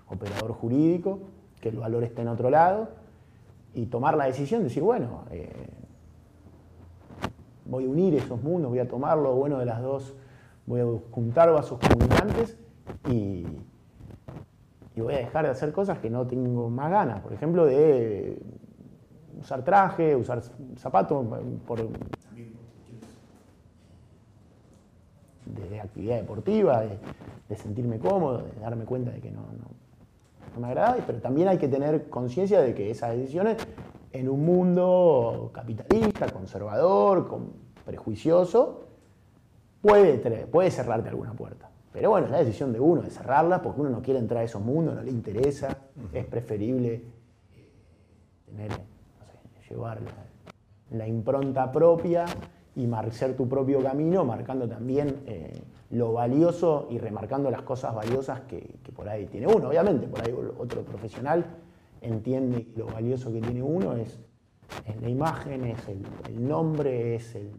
operador 0.09 0.51
jurídico, 0.51 1.19
que 1.61 1.69
el 1.69 1.77
valor 1.77 2.03
está 2.03 2.21
en 2.21 2.27
otro 2.27 2.49
lado, 2.49 2.89
y 3.73 3.85
tomar 3.85 4.17
la 4.17 4.25
decisión 4.25 4.61
de 4.61 4.65
decir, 4.65 4.83
bueno, 4.83 5.23
eh, 5.31 5.49
voy 7.65 7.85
a 7.85 7.89
unir 7.89 8.15
esos 8.15 8.43
mundos, 8.43 8.69
voy 8.69 8.79
a 8.79 8.87
tomar 8.87 9.17
lo 9.17 9.33
bueno 9.33 9.59
de 9.59 9.65
las 9.65 9.81
dos, 9.81 10.13
voy 10.65 10.81
a 10.81 10.85
juntar 11.11 11.51
vasos 11.51 11.79
comunicantes 11.79 12.57
y, 13.09 13.45
y 14.95 15.01
voy 15.01 15.13
a 15.13 15.17
dejar 15.17 15.45
de 15.45 15.51
hacer 15.51 15.71
cosas 15.71 15.99
que 15.99 16.09
no 16.09 16.25
tengo 16.27 16.69
más 16.69 16.91
ganas. 16.91 17.21
Por 17.21 17.33
ejemplo, 17.33 17.65
de 17.65 18.37
usar 19.39 19.63
traje, 19.63 20.15
usar 20.15 20.41
zapatos, 20.77 21.25
por, 21.65 21.79
de, 25.45 25.81
actividad 25.81 26.17
deportiva, 26.17 26.81
de, 26.81 27.55
sentirme 27.55 27.99
cómodo, 27.99 28.39
de 28.39 28.59
darme 28.59 28.85
cuenta 28.85 29.11
de 29.11 29.21
que 29.21 29.29
no, 29.29 29.41
no 29.41 30.59
me 30.59 30.67
agrada, 30.67 30.97
pero 31.05 31.19
también 31.19 31.47
hay 31.47 31.57
que 31.57 31.67
tener 31.67 32.09
conciencia 32.09 32.61
de 32.61 32.73
que 32.73 32.91
esas 32.91 33.15
decisiones 33.15 33.57
en 34.11 34.29
un 34.29 34.45
mundo 34.45 35.51
capitalista, 35.53 36.27
conservador, 36.29 37.27
prejuicioso, 37.85 38.87
puede, 39.81 40.17
puede 40.47 40.71
cerrarte 40.71 41.09
alguna 41.09 41.33
puerta. 41.33 41.69
Pero 41.93 42.09
bueno, 42.09 42.25
es 42.25 42.31
la 42.31 42.39
decisión 42.39 42.73
de 42.73 42.79
uno 42.79 43.03
de 43.03 43.11
cerrarla 43.11 43.61
porque 43.61 43.81
uno 43.81 43.91
no 43.91 44.01
quiere 44.01 44.19
entrar 44.19 44.41
a 44.41 44.43
esos 44.43 44.61
mundos, 44.61 44.95
no 44.95 45.03
le 45.03 45.11
interesa, 45.11 45.77
es 46.11 46.25
preferible 46.25 46.93
eh, 46.95 47.03
tener, 48.45 48.71
llevar 49.69 49.99
la, 50.91 51.07
impronta 51.07 51.71
propia 51.71 52.25
y 52.75 52.87
marcar 52.87 53.33
tu 53.33 53.47
propio 53.47 53.81
camino, 53.83 54.25
marcando 54.25 54.67
también 54.67 55.21
eh, 55.27 55.53
lo 55.91 56.13
valioso 56.13 56.87
y 56.89 56.97
remarcando 56.97 57.51
las 57.51 57.61
cosas 57.61 57.93
valiosas 57.93 58.41
que, 58.41 58.75
por 58.95 59.07
ahí 59.07 59.27
tiene 59.27 59.45
uno. 59.45 59.69
Obviamente, 59.69 60.07
por 60.07 60.21
ahí 60.23 60.33
otro 60.57 60.81
profesional 60.81 61.45
entiende 62.01 62.65
que 62.65 62.79
lo 62.79 62.87
valioso 62.87 63.31
que 63.31 63.39
tiene 63.39 63.61
uno 63.61 63.95
es, 63.95 64.19
la 64.99 65.09
imagen, 65.09 65.65
es 65.65 65.87
el, 65.87 66.47
nombre, 66.47 67.15
es 67.15 67.35
el, 67.35 67.51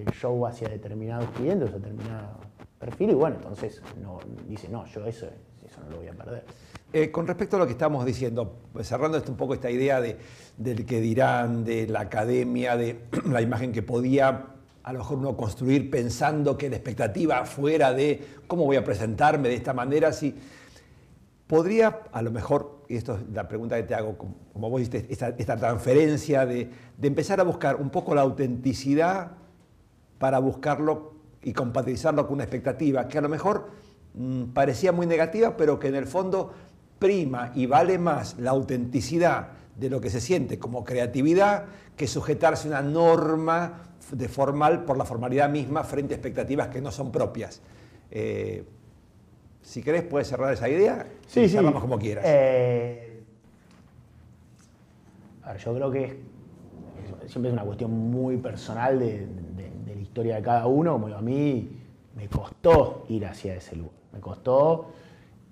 el, 0.00 0.12
show 0.12 0.46
hacia 0.46 0.68
determinados 0.68 1.30
clientes, 1.30 1.72
determinado 1.72 2.38
perfil, 2.78 3.10
y 3.10 3.14
bueno, 3.14 3.36
entonces 3.36 3.82
no, 4.02 4.18
dice, 4.46 4.68
no, 4.68 4.86
yo 4.86 5.04
eso, 5.06 5.26
eso 5.66 5.80
no 5.84 5.90
lo 5.90 5.96
voy 5.98 6.08
a 6.08 6.12
perder. 6.12 6.44
Eh, 6.92 7.10
con 7.10 7.26
respecto 7.26 7.56
a 7.56 7.58
lo 7.58 7.66
que 7.66 7.72
estamos 7.72 8.04
diciendo, 8.06 8.60
cerrando 8.82 9.22
un 9.28 9.36
poco 9.36 9.54
esta 9.54 9.70
idea 9.70 10.00
de, 10.00 10.16
del 10.56 10.86
que 10.86 11.00
dirán, 11.00 11.64
de 11.64 11.86
la 11.86 12.00
academia, 12.00 12.76
de 12.76 13.00
la 13.26 13.42
imagen 13.42 13.72
que 13.72 13.82
podía 13.82 14.46
a 14.88 14.92
lo 14.94 15.00
mejor 15.00 15.18
uno 15.18 15.36
construir 15.36 15.90
pensando 15.90 16.56
que 16.56 16.70
la 16.70 16.76
expectativa 16.76 17.44
fuera 17.44 17.92
de 17.92 18.24
cómo 18.46 18.64
voy 18.64 18.76
a 18.76 18.84
presentarme 18.84 19.50
de 19.50 19.54
esta 19.54 19.74
manera, 19.74 20.14
si 20.14 20.34
podría 21.46 22.04
a 22.10 22.22
lo 22.22 22.30
mejor, 22.30 22.84
y 22.88 22.96
esto 22.96 23.16
es 23.16 23.20
la 23.34 23.48
pregunta 23.48 23.76
que 23.76 23.82
te 23.82 23.94
hago, 23.94 24.16
como 24.16 24.70
vos 24.70 24.80
dijiste, 24.80 25.06
esta, 25.10 25.56
transferencia 25.58 26.46
de, 26.46 26.70
empezar 27.02 27.38
a 27.38 27.42
buscar 27.42 27.76
un 27.76 27.90
poco 27.90 28.14
la 28.14 28.22
autenticidad 28.22 29.32
para 30.18 30.38
buscarlo 30.38 31.12
y 31.42 31.52
compatibilizarlo 31.52 32.26
con 32.26 32.34
una 32.34 32.44
expectativa 32.44 33.06
que 33.08 33.18
a 33.18 33.20
lo 33.20 33.28
mejor 33.28 33.68
mm, 34.14 34.44
parecía 34.46 34.92
muy 34.92 35.06
negativa, 35.06 35.56
pero 35.56 35.78
que 35.78 35.88
en 35.88 35.94
el 35.94 36.06
fondo 36.06 36.52
prima 36.98 37.52
y 37.54 37.66
vale 37.66 37.98
más 37.98 38.38
la 38.38 38.50
autenticidad 38.50 39.50
de 39.76 39.88
lo 39.88 40.00
que 40.00 40.10
se 40.10 40.20
siente 40.20 40.58
como 40.58 40.82
creatividad 40.84 41.66
que 41.96 42.08
sujetarse 42.08 42.66
a 42.68 42.70
una 42.80 42.82
norma 42.82 43.84
de 44.10 44.28
formal 44.28 44.84
por 44.84 44.96
la 44.96 45.04
formalidad 45.04 45.48
misma 45.48 45.84
frente 45.84 46.14
a 46.14 46.16
expectativas 46.16 46.68
que 46.68 46.80
no 46.80 46.90
son 46.90 47.12
propias. 47.12 47.60
Eh, 48.10 48.64
si 49.62 49.82
querés, 49.82 50.02
puedes 50.02 50.26
cerrar 50.28 50.52
esa 50.52 50.68
idea 50.68 51.06
sí, 51.26 51.40
y 51.40 51.48
sí. 51.48 51.54
cerramos 51.56 51.80
como 51.82 51.98
quieras. 51.98 52.24
Eh, 52.26 53.22
a 55.44 55.52
ver, 55.52 55.60
yo 55.60 55.74
creo 55.74 55.90
que 55.90 56.04
es- 56.04 57.30
siempre 57.30 57.48
es 57.50 57.52
una 57.52 57.64
cuestión 57.64 57.90
muy 57.92 58.36
personal 58.38 58.98
de, 58.98 59.26
historia 60.18 60.36
de 60.36 60.42
cada 60.42 60.66
uno. 60.66 60.92
Como 61.00 61.06
a 61.14 61.20
mí 61.22 61.68
me 62.16 62.26
costó 62.28 63.04
ir 63.08 63.24
hacia 63.24 63.54
ese 63.54 63.76
lugar. 63.76 63.92
Me 64.12 64.20
costó, 64.20 64.86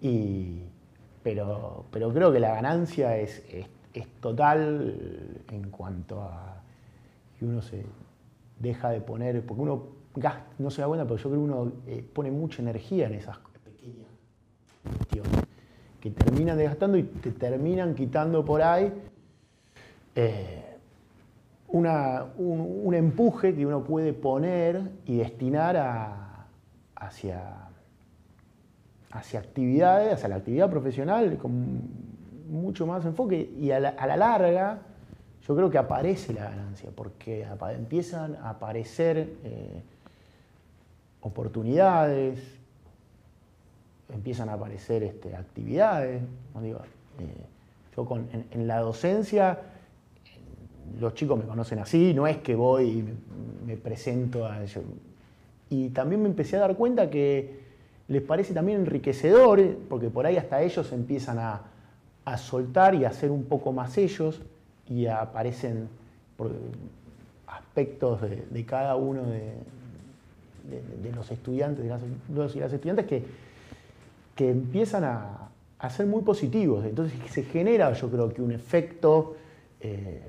y, 0.01 0.63
pero, 1.23 1.85
pero 1.93 2.13
creo 2.13 2.33
que 2.33 2.41
la 2.41 2.55
ganancia 2.55 3.17
es, 3.17 3.45
es- 3.51 3.69
es 3.95 4.07
total 4.21 5.43
en 5.51 5.71
cuanto 5.71 6.21
a 6.21 6.63
que 7.39 7.45
uno 7.47 7.63
se 7.63 7.83
deja 8.59 8.91
de 8.91 9.01
poner, 9.01 9.45
porque 9.47 9.63
uno 9.63 9.83
gasta, 10.15 10.45
no 10.59 10.71
se 10.71 10.83
da 10.83 10.89
cuenta, 10.89 11.05
pero 11.05 11.17
yo 11.17 11.31
creo 11.31 11.33
que 11.33 11.39
uno 11.39 11.73
eh, 11.87 12.05
pone 12.13 12.31
mucha 12.31 12.61
energía 12.61 13.07
en 13.07 13.15
esas 13.15 13.39
pequeñas 13.65 14.09
cuestiones 14.99 15.33
que 16.01 16.11
terminan 16.11 16.59
desgastando 16.59 16.99
y 16.99 17.05
te 17.05 17.31
terminan 17.31 17.95
quitando 17.95 18.45
por 18.45 18.61
ahí 18.61 18.93
eh, 20.15 20.76
un, 21.77 22.95
empuje 22.95 23.55
que 23.55 23.67
uno 23.67 23.85
puede 23.85 24.13
poner 24.13 24.81
y 25.05 25.17
destinar 25.19 25.77
a- 25.77 26.47
hacia, 26.97 27.43
hacia 29.11 29.41
actividades, 29.41 30.15
hacia 30.15 30.29
la 30.29 30.37
actividad 30.37 30.71
profesional 30.71 31.37
con 31.39 31.81
mucho 32.51 32.87
más 32.87 33.05
enfoque 33.05 33.51
y 33.59 33.71
a 33.73 33.81
la, 33.81 34.17
larga 34.17 34.79
yo 35.47 35.55
creo 35.57 35.71
que 35.71 35.79
aparece 35.79 36.33
la 36.33 36.45
ganancia 36.45 36.91
porque 36.95 37.47
empiezan 37.77 38.37
a 38.37 38.51
aparecer 38.51 39.35
eh, 39.45 39.83
oportunidades, 41.21 42.39
empiezan 44.13 44.49
a 44.49 44.55
aparecer 44.55 45.03
este, 45.03 45.35
actividades. 45.37 46.23
Digo, 46.63 46.81
eh, 47.19 47.45
yo 47.97 48.05
con- 48.05 48.29
en, 48.51 48.67
la 48.67 48.79
docencia, 48.81 49.59
los 51.01 51.15
chicos 51.15 51.39
me 51.39 51.45
conocen 51.45 51.79
así, 51.79 52.13
no 52.15 52.27
es 52.27 52.39
que 52.39 52.55
voy 52.55 52.85
y 52.85 53.05
me, 53.67 53.77
presento 53.77 54.47
a 54.47 54.63
ellos. 54.63 54.85
Y 55.71 55.89
también 55.91 56.23
me 56.23 56.29
empecé 56.29 56.57
a 56.57 56.61
dar 56.61 56.77
cuenta 56.77 57.11
que 57.11 57.61
les 58.09 58.23
parece 58.23 58.55
también 58.55 58.81
enriquecedor, 58.81 59.61
porque 59.89 60.09
por 60.11 60.27
ahí 60.27 60.37
hasta 60.37 60.63
ellos 60.63 60.93
empiezan 60.93 61.39
a, 61.39 61.63
a 62.25 62.39
soltar 62.39 62.95
y 62.95 63.05
a 63.05 63.13
ser 63.13 63.31
un 63.31 63.45
poco 63.45 63.73
más 63.73 63.99
ellos, 63.99 64.41
y 64.89 65.07
aparecen 65.07 65.89
aspectos 67.47 68.21
de, 68.23 68.65
cada 68.65 68.97
uno 68.97 69.23
de, 69.25 69.55
de- 70.71 71.09
de 71.09 71.15
los 71.15 71.31
estudiantes, 71.31 71.85
de 71.85 71.91
las, 71.91 72.01
los 72.35 72.57
y 72.57 72.61
las 72.61 72.73
estudiantes 72.73 73.07
que, 73.07 73.25
que 74.35 74.51
empiezan 74.51 75.05
a, 75.05 75.49
a 75.79 75.91
ser 75.91 76.07
muy 76.07 76.23
positivos. 76.23 76.85
Entonces 76.85 77.19
se 77.31 77.43
genera, 77.45 77.93
yo 77.93 78.11
creo 78.11 78.29
que 78.33 78.43
un 78.43 78.53
efecto 78.53 79.37
eh, 79.81 80.23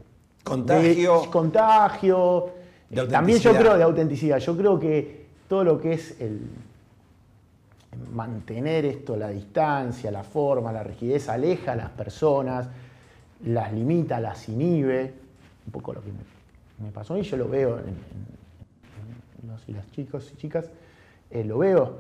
Contagio. 0.48 1.22
de- 1.22 1.30
contagio. 1.30 2.50
De 2.90 3.06
también 3.08 3.40
yo 3.40 3.50
autenticidad. 3.50 3.60
creo 3.60 3.78
de 3.78 3.84
autenticidad. 3.84 4.38
Yo 4.40 4.58
creo 4.58 4.80
que 4.80 5.26
todo 5.48 5.64
lo 5.64 5.80
que 5.80 5.94
es 5.94 6.20
el 6.22 6.40
mantener 8.14 8.86
esto, 8.86 9.16
la 9.18 9.30
distancia, 9.30 10.12
la 10.12 10.24
forma, 10.24 10.72
la 10.72 10.84
rigidez, 10.84 11.30
aleja 11.30 11.74
a 11.74 11.76
las 11.76 11.90
personas, 11.90 12.68
las 13.46 13.74
limita, 13.74 14.20
las 14.20 14.48
inhibe. 14.50 15.14
Un 15.66 15.72
poco 15.72 15.94
lo 15.94 16.02
que 16.02 16.08
me, 16.12 16.86
me 16.86 16.92
pasó 16.92 17.18
y 17.18 17.24
yo 17.24 17.38
lo 17.38 17.50
veo 17.50 17.80
en, 17.80 17.86
en- 17.88 18.38
en 19.44 19.50
los 19.52 19.68
y 19.68 19.74
las 19.74 19.90
chicos 19.92 20.30
y 20.34 20.38
chicas, 20.38 20.70
eh, 21.32 21.44
lo 21.44 21.58
veo. 21.58 21.98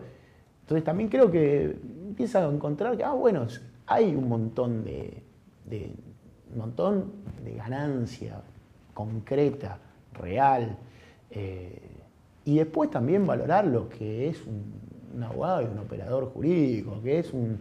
Entonces 0.62 0.83
también 0.83 1.10
creo 1.10 1.29
que 1.31 1.75
empieza 2.07 2.39
a 2.45 2.49
encontrar 2.51 2.95
que, 2.97 3.03
ah, 3.03 3.12
bueno, 3.13 3.47
hay 3.88 4.13
un 4.15 4.27
montón 4.29 4.83
de, 4.83 5.21
de- 5.65 5.91
un 6.53 6.60
montón 6.60 7.12
de 7.43 7.55
ganancia 7.55 8.41
concreta, 8.93 9.77
real. 10.13 10.77
eh, 11.31 11.81
y 12.45 12.55
después 12.57 12.89
también 12.89 13.27
valorar 13.27 13.67
lo 13.67 13.89
que 13.89 14.29
es 14.29 14.38
un, 14.47 15.21
abogado 15.21 15.63
y 15.63 15.65
un 15.65 15.79
operador 15.79 16.31
jurídico, 16.31 17.01
que 17.03 17.19
es 17.19 17.33
un, 17.33 17.60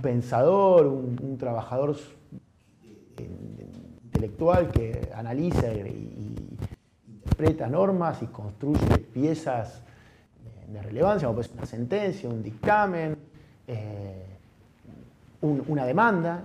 pensador, 0.00 0.86
un, 0.86 1.36
trabajador 1.38 1.96
intelectual 4.04 4.70
que 4.70 5.08
analiza 5.14 5.72
y, 5.72 6.34
interpreta 7.08 7.68
normas 7.68 8.22
y 8.22 8.26
construye 8.26 8.98
piezas 9.12 9.82
de, 10.72 10.82
relevancia, 10.82 11.26
como 11.26 11.36
puede 11.36 11.48
ser 11.48 11.56
una 11.58 11.66
sentencia, 11.66 12.28
un 12.28 12.42
dictamen, 12.42 13.16
eh, 13.66 14.24
un- 15.40 15.64
una 15.66 15.84
demanda, 15.84 16.44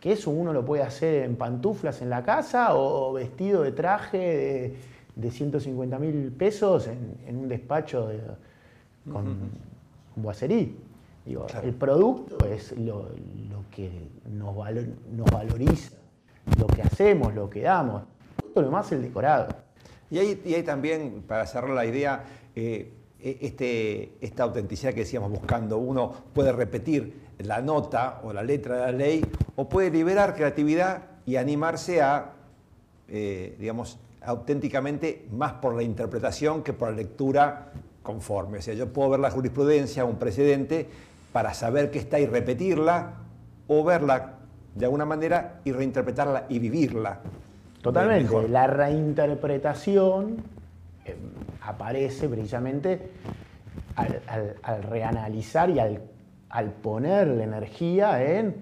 que 0.00 0.12
eso 0.12 0.30
uno 0.30 0.52
lo 0.52 0.64
puede 0.64 0.82
hacer 0.82 1.24
en 1.24 1.36
pantuflas 1.36 2.00
en 2.02 2.08
la 2.10 2.22
casa 2.22 2.74
o 2.74 3.12
vestido 3.12 3.62
de 3.62 3.72
traje 3.72 4.18
de, 4.18 4.76
de 5.14 5.30
150 5.30 5.98
mil 5.98 6.32
pesos 6.32 6.86
en, 6.88 7.16
en 7.26 7.36
un 7.36 7.48
despacho 7.48 8.08
de- 8.08 8.20
con, 9.12 9.24
con 10.14 10.22
boiserie. 10.22 10.74
Digo, 11.24 11.46
Claro. 11.46 11.66
El 11.68 11.74
producto 11.74 12.44
es 12.46 12.72
lo, 12.78 13.10
lo 13.50 13.64
que 13.70 13.90
nos, 14.30 14.56
valo- 14.56 14.86
nos 15.12 15.30
valoriza, 15.30 15.96
lo 16.58 16.66
que 16.66 16.82
hacemos, 16.82 17.34
lo 17.34 17.48
que 17.50 17.60
damos. 17.60 18.02
Todo 18.54 18.62
lo 18.62 18.68
demás 18.68 18.90
el 18.92 19.02
decorado. 19.02 19.54
Y 20.10 20.18
hay, 20.18 20.40
y 20.44 20.54
hay 20.54 20.62
también, 20.62 21.22
para 21.26 21.46
cerrar 21.46 21.70
la 21.70 21.84
idea, 21.84 22.24
eh, 22.56 22.92
e- 23.20 23.38
este, 23.42 24.14
esta 24.20 24.44
autenticidad 24.44 24.92
que 24.94 25.00
decíamos 25.00 25.30
buscando. 25.30 25.76
Uno 25.78 26.10
puede 26.32 26.52
repetir 26.52 27.28
la 27.44 27.60
nota 27.62 28.20
o 28.22 28.32
la 28.32 28.42
letra 28.42 28.76
de 28.76 28.80
la 28.82 28.92
ley 28.92 29.24
o 29.56 29.68
puede 29.68 29.90
liberar 29.90 30.34
creatividad 30.34 31.02
y 31.26 31.36
animarse 31.36 32.02
a, 32.02 32.32
eh, 33.08 33.56
digamos, 33.58 33.98
auténticamente 34.22 35.26
más 35.32 35.54
por 35.54 35.74
la 35.74 35.82
interpretación 35.82 36.62
que 36.62 36.72
por 36.72 36.90
la 36.90 36.96
lectura 36.96 37.68
conforme. 38.02 38.58
O 38.58 38.62
sea, 38.62 38.74
yo 38.74 38.92
puedo 38.92 39.10
ver 39.10 39.20
la 39.20 39.30
jurisprudencia, 39.30 40.04
un 40.04 40.16
precedente, 40.16 40.88
para 41.32 41.54
saber 41.54 41.90
qué 41.90 41.98
está 41.98 42.18
y 42.18 42.26
repetirla 42.26 43.12
o 43.68 43.84
verla 43.84 44.34
de 44.74 44.84
alguna 44.84 45.04
manera 45.04 45.60
y 45.64 45.72
reinterpretarla 45.72 46.46
y 46.48 46.58
vivirla. 46.58 47.20
Totalmente. 47.82 48.48
La 48.48 48.66
reinterpretación 48.66 50.36
eh, 51.04 51.16
aparece 51.62 52.28
precisamente 52.28 53.10
al, 53.96 54.20
al- 54.26 54.56
al 54.62 54.82
reanalizar 54.82 55.70
y 55.70 55.78
al, 55.78 56.02
al 56.50 56.72
poner 56.72 57.28
la 57.28 57.44
energía 57.44 58.22
en 58.22 58.54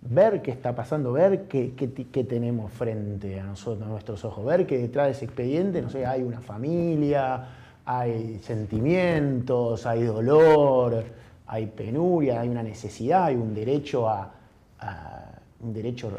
ver 0.00 0.42
qué 0.42 0.50
está 0.50 0.74
pasando, 0.74 1.12
ver 1.12 1.44
qué, 1.44 1.74
qué 1.74 2.24
tenemos 2.24 2.72
frente 2.72 3.40
a 3.40 3.44
nosotros, 3.44 3.86
a 3.86 3.90
nuestros 3.90 4.24
ojos, 4.24 4.44
ver 4.44 4.66
que 4.66 4.78
detrás 4.78 5.06
de 5.06 5.12
ese 5.12 5.24
expediente, 5.24 5.80
no 5.80 5.88
sé, 5.88 6.04
hay 6.04 6.22
una 6.22 6.40
familia, 6.40 7.46
hay 7.86 8.38
sentimientos, 8.42 9.86
hay 9.86 10.04
dolor, 10.04 11.04
hay 11.46 11.66
penuria, 11.66 12.40
hay 12.40 12.48
una 12.48 12.62
necesidad, 12.62 13.24
hay 13.24 13.36
un 13.36 13.54
derecho 13.54 14.08
a, 14.08 14.32
un 15.60 15.72
derecho 15.72 16.10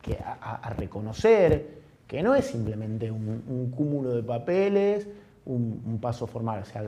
que 0.00 0.16
a, 0.22 0.72
reconocer 0.76 1.82
que 2.06 2.22
no 2.22 2.34
es 2.34 2.46
simplemente 2.46 3.10
un, 3.10 3.42
un 3.48 3.70
cúmulo 3.70 4.14
de 4.14 4.22
papeles, 4.22 5.06
un, 5.46 5.82
un 5.86 5.98
paso 5.98 6.26
formal, 6.26 6.62
o 6.62 6.64
sea, 6.64 6.84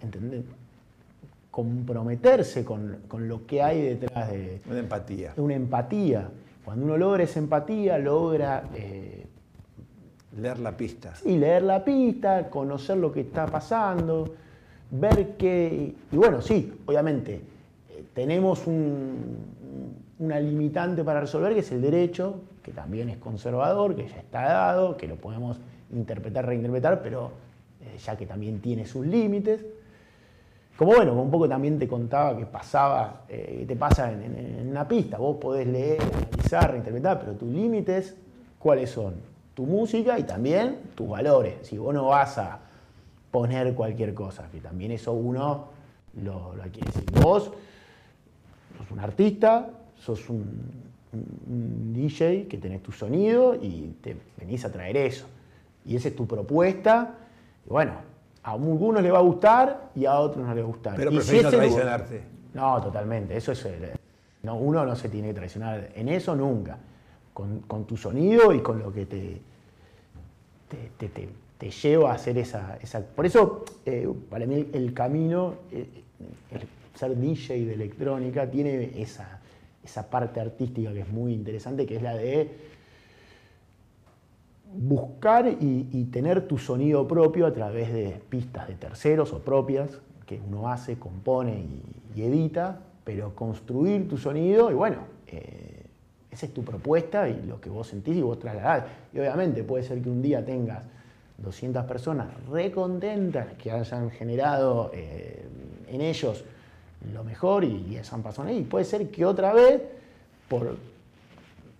entender, 0.00 0.42
comprometerse 1.54 2.64
con, 2.64 3.02
con 3.06 3.28
lo 3.28 3.46
que 3.46 3.62
hay 3.62 3.80
detrás 3.80 4.28
de, 4.28 4.60
Una 4.68 4.80
empatía. 4.80 5.32
una 5.36 5.54
empatía. 5.54 6.28
Cuando 6.64 6.84
uno 6.84 6.96
logra 6.96 7.22
esa 7.22 7.38
empatía, 7.38 7.96
logra 7.96 8.64
eh, 8.74 9.24
Leer 10.36 10.58
la 10.58 10.76
pista. 10.76 11.14
y 11.24 11.36
leer 11.38 11.62
la 11.62 11.84
pista, 11.84 12.50
conocer 12.50 12.96
lo 12.96 13.12
que 13.12 13.20
está 13.20 13.46
pasando, 13.46 14.34
ver 14.90 15.36
qué... 15.38 15.94
Y 16.10 16.16
bueno, 16.16 16.42
sí, 16.42 16.72
obviamente, 16.86 17.34
eh, 17.34 18.04
tenemos 18.12 18.66
un- 18.66 19.46
una 20.18 20.40
limitante 20.40 21.04
para 21.04 21.20
resolver, 21.20 21.54
que 21.54 21.60
es 21.60 21.70
el 21.70 21.82
derecho, 21.82 22.40
que 22.64 22.72
también 22.72 23.10
es 23.10 23.18
conservador, 23.18 23.94
que 23.94 24.08
ya 24.08 24.16
está 24.16 24.42
dado, 24.42 24.96
que 24.96 25.06
lo 25.06 25.14
podemos 25.14 25.60
interpretar, 25.92 26.46
reinterpretar, 26.46 27.00
pero 27.00 27.30
eh, 27.80 27.96
ya 28.04 28.16
que 28.16 28.26
también 28.26 28.58
tiene 28.58 28.86
sus 28.86 29.06
límites. 29.06 29.64
Como 30.76 30.92
bueno, 30.94 31.12
un 31.14 31.30
poco 31.30 31.48
también 31.48 31.78
te 31.78 31.86
contaba 31.86 32.36
que 32.36 32.46
pasaba, 32.46 33.22
eh, 33.28 33.64
te 33.66 33.76
pasa 33.76 34.10
en, 34.12 34.22
en- 34.24 34.58
en 34.60 34.68
una 34.70 34.88
pista, 34.88 35.18
vos 35.18 35.36
podés 35.36 35.66
leer, 35.68 36.00
analizar, 36.02 36.70
reinterpretar, 36.72 37.20
pero 37.20 37.32
tus 37.34 37.48
límites, 37.48 38.16
¿cuáles 38.58 38.90
son? 38.90 39.14
Tu 39.54 39.64
música 39.66 40.18
y 40.18 40.24
también 40.24 40.78
tus 40.96 41.08
valores. 41.08 41.54
Si 41.62 41.78
vos 41.78 41.94
no 41.94 42.06
vas 42.06 42.38
a 42.38 42.58
poner 43.30 43.72
cualquier 43.74 44.14
cosa, 44.14 44.48
que 44.50 44.58
también 44.60 44.90
eso 44.90 45.12
uno 45.12 45.66
lo, 46.22 46.54
lo 46.56 46.62
quiere 46.64 46.86
decir. 46.86 47.04
Vos 47.22 47.52
sos 48.78 48.90
un 48.90 48.98
artista, 48.98 49.70
sos 49.96 50.28
un, 50.28 50.42
un 51.12 51.92
DJ 51.92 52.46
que 52.48 52.58
tenés 52.58 52.82
tu 52.82 52.90
sonido 52.90 53.54
y 53.54 53.94
te 54.02 54.16
venís 54.36 54.64
a 54.64 54.72
traer 54.72 54.96
eso. 54.96 55.26
Y 55.86 55.94
esa 55.94 56.08
es 56.08 56.16
tu 56.16 56.26
propuesta. 56.26 57.14
Y 57.64 57.70
bueno, 57.70 57.92
a 58.44 58.52
algunos 58.52 59.02
le 59.02 59.10
va 59.10 59.18
a 59.18 59.22
gustar 59.22 59.90
y 59.96 60.04
a 60.06 60.18
otros 60.20 60.46
no 60.46 60.54
les 60.54 60.62
va 60.62 60.66
a 60.68 60.70
gustar. 60.70 60.96
Pero 60.96 61.10
y 61.10 61.16
preferís 61.16 61.42
no. 61.42 61.50
No, 62.54 62.80
totalmente. 62.82 63.36
Eso 63.36 63.52
es. 63.52 63.66
no, 64.42 64.56
uno 64.56 64.84
no 64.84 64.94
se 64.94 65.08
tiene 65.08 65.28
que 65.28 65.34
traicionar 65.34 65.90
en 65.94 66.08
eso 66.08 66.36
nunca. 66.36 66.78
Con, 67.32 67.60
con 67.60 67.84
tu 67.84 67.96
sonido 67.96 68.52
y 68.52 68.60
con 68.60 68.78
lo 68.78 68.92
que 68.92 69.06
te, 69.06 69.40
te, 70.68 70.76
te- 70.96 71.08
te- 71.08 71.28
te 71.58 71.70
lleva 71.70 72.12
a 72.12 72.14
hacer 72.14 72.38
esa. 72.38 72.78
esa- 72.80 73.00
por 73.00 73.26
eso, 73.26 73.64
eh, 73.86 74.08
para 74.30 74.46
mí, 74.46 74.54
el, 74.54 74.70
el 74.72 74.94
camino, 74.94 75.54
eh, 75.72 75.88
el 76.52 76.60
ser 76.94 77.16
DJ 77.18 77.64
de 77.66 77.74
electrónica, 77.74 78.48
tiene 78.48 78.92
esa, 79.00 79.40
esa 79.82 80.08
parte 80.08 80.40
artística 80.40 80.92
que 80.92 81.00
es 81.00 81.08
muy 81.08 81.32
interesante, 81.32 81.86
que 81.86 81.96
es 81.96 82.02
la 82.02 82.14
de 82.14 82.50
buscar 84.76 85.46
y, 85.60 86.04
tener 86.12 86.46
tu 86.46 86.58
sonido 86.58 87.06
propio 87.06 87.46
a 87.46 87.52
través 87.52 87.92
de 87.92 88.20
pistas 88.28 88.68
de 88.68 88.74
terceros 88.74 89.32
o 89.32 89.38
propias 89.38 90.00
que 90.26 90.40
uno 90.46 90.68
hace, 90.68 90.98
compone 90.98 91.66
y, 92.14 92.22
edita, 92.22 92.78
pero 93.02 93.34
construir 93.34 94.08
tu 94.08 94.16
sonido 94.16 94.70
y 94.70 94.74
bueno, 94.74 94.98
eh, 95.26 95.84
esa 96.30 96.46
es 96.46 96.54
tu 96.54 96.62
propuesta 96.64 97.28
y 97.28 97.42
lo 97.42 97.60
que 97.60 97.68
vos 97.68 97.88
sentís 97.88 98.16
y 98.16 98.22
vos 98.22 98.38
trasladás. 98.38 98.84
Y 99.12 99.18
obviamente 99.18 99.64
puede 99.64 99.82
ser 99.82 100.00
que 100.00 100.08
un 100.08 100.22
día 100.22 100.44
tengas 100.44 100.84
200 101.38 101.84
personas 101.84 102.28
recontentas 102.48 103.52
que 103.54 103.72
hayan 103.72 104.10
generado 104.10 104.90
eh, 104.94 105.44
en 105.88 106.00
ellos 106.00 106.44
lo 107.12 107.24
mejor 107.24 107.64
y, 107.64 107.86
y 107.90 107.96
esas 107.96 108.20
personas. 108.20 108.52
Y 108.52 108.62
puede 108.62 108.84
ser 108.84 109.10
que 109.10 109.24
otra 109.26 109.52
vez, 109.52 109.82
por 110.48 110.76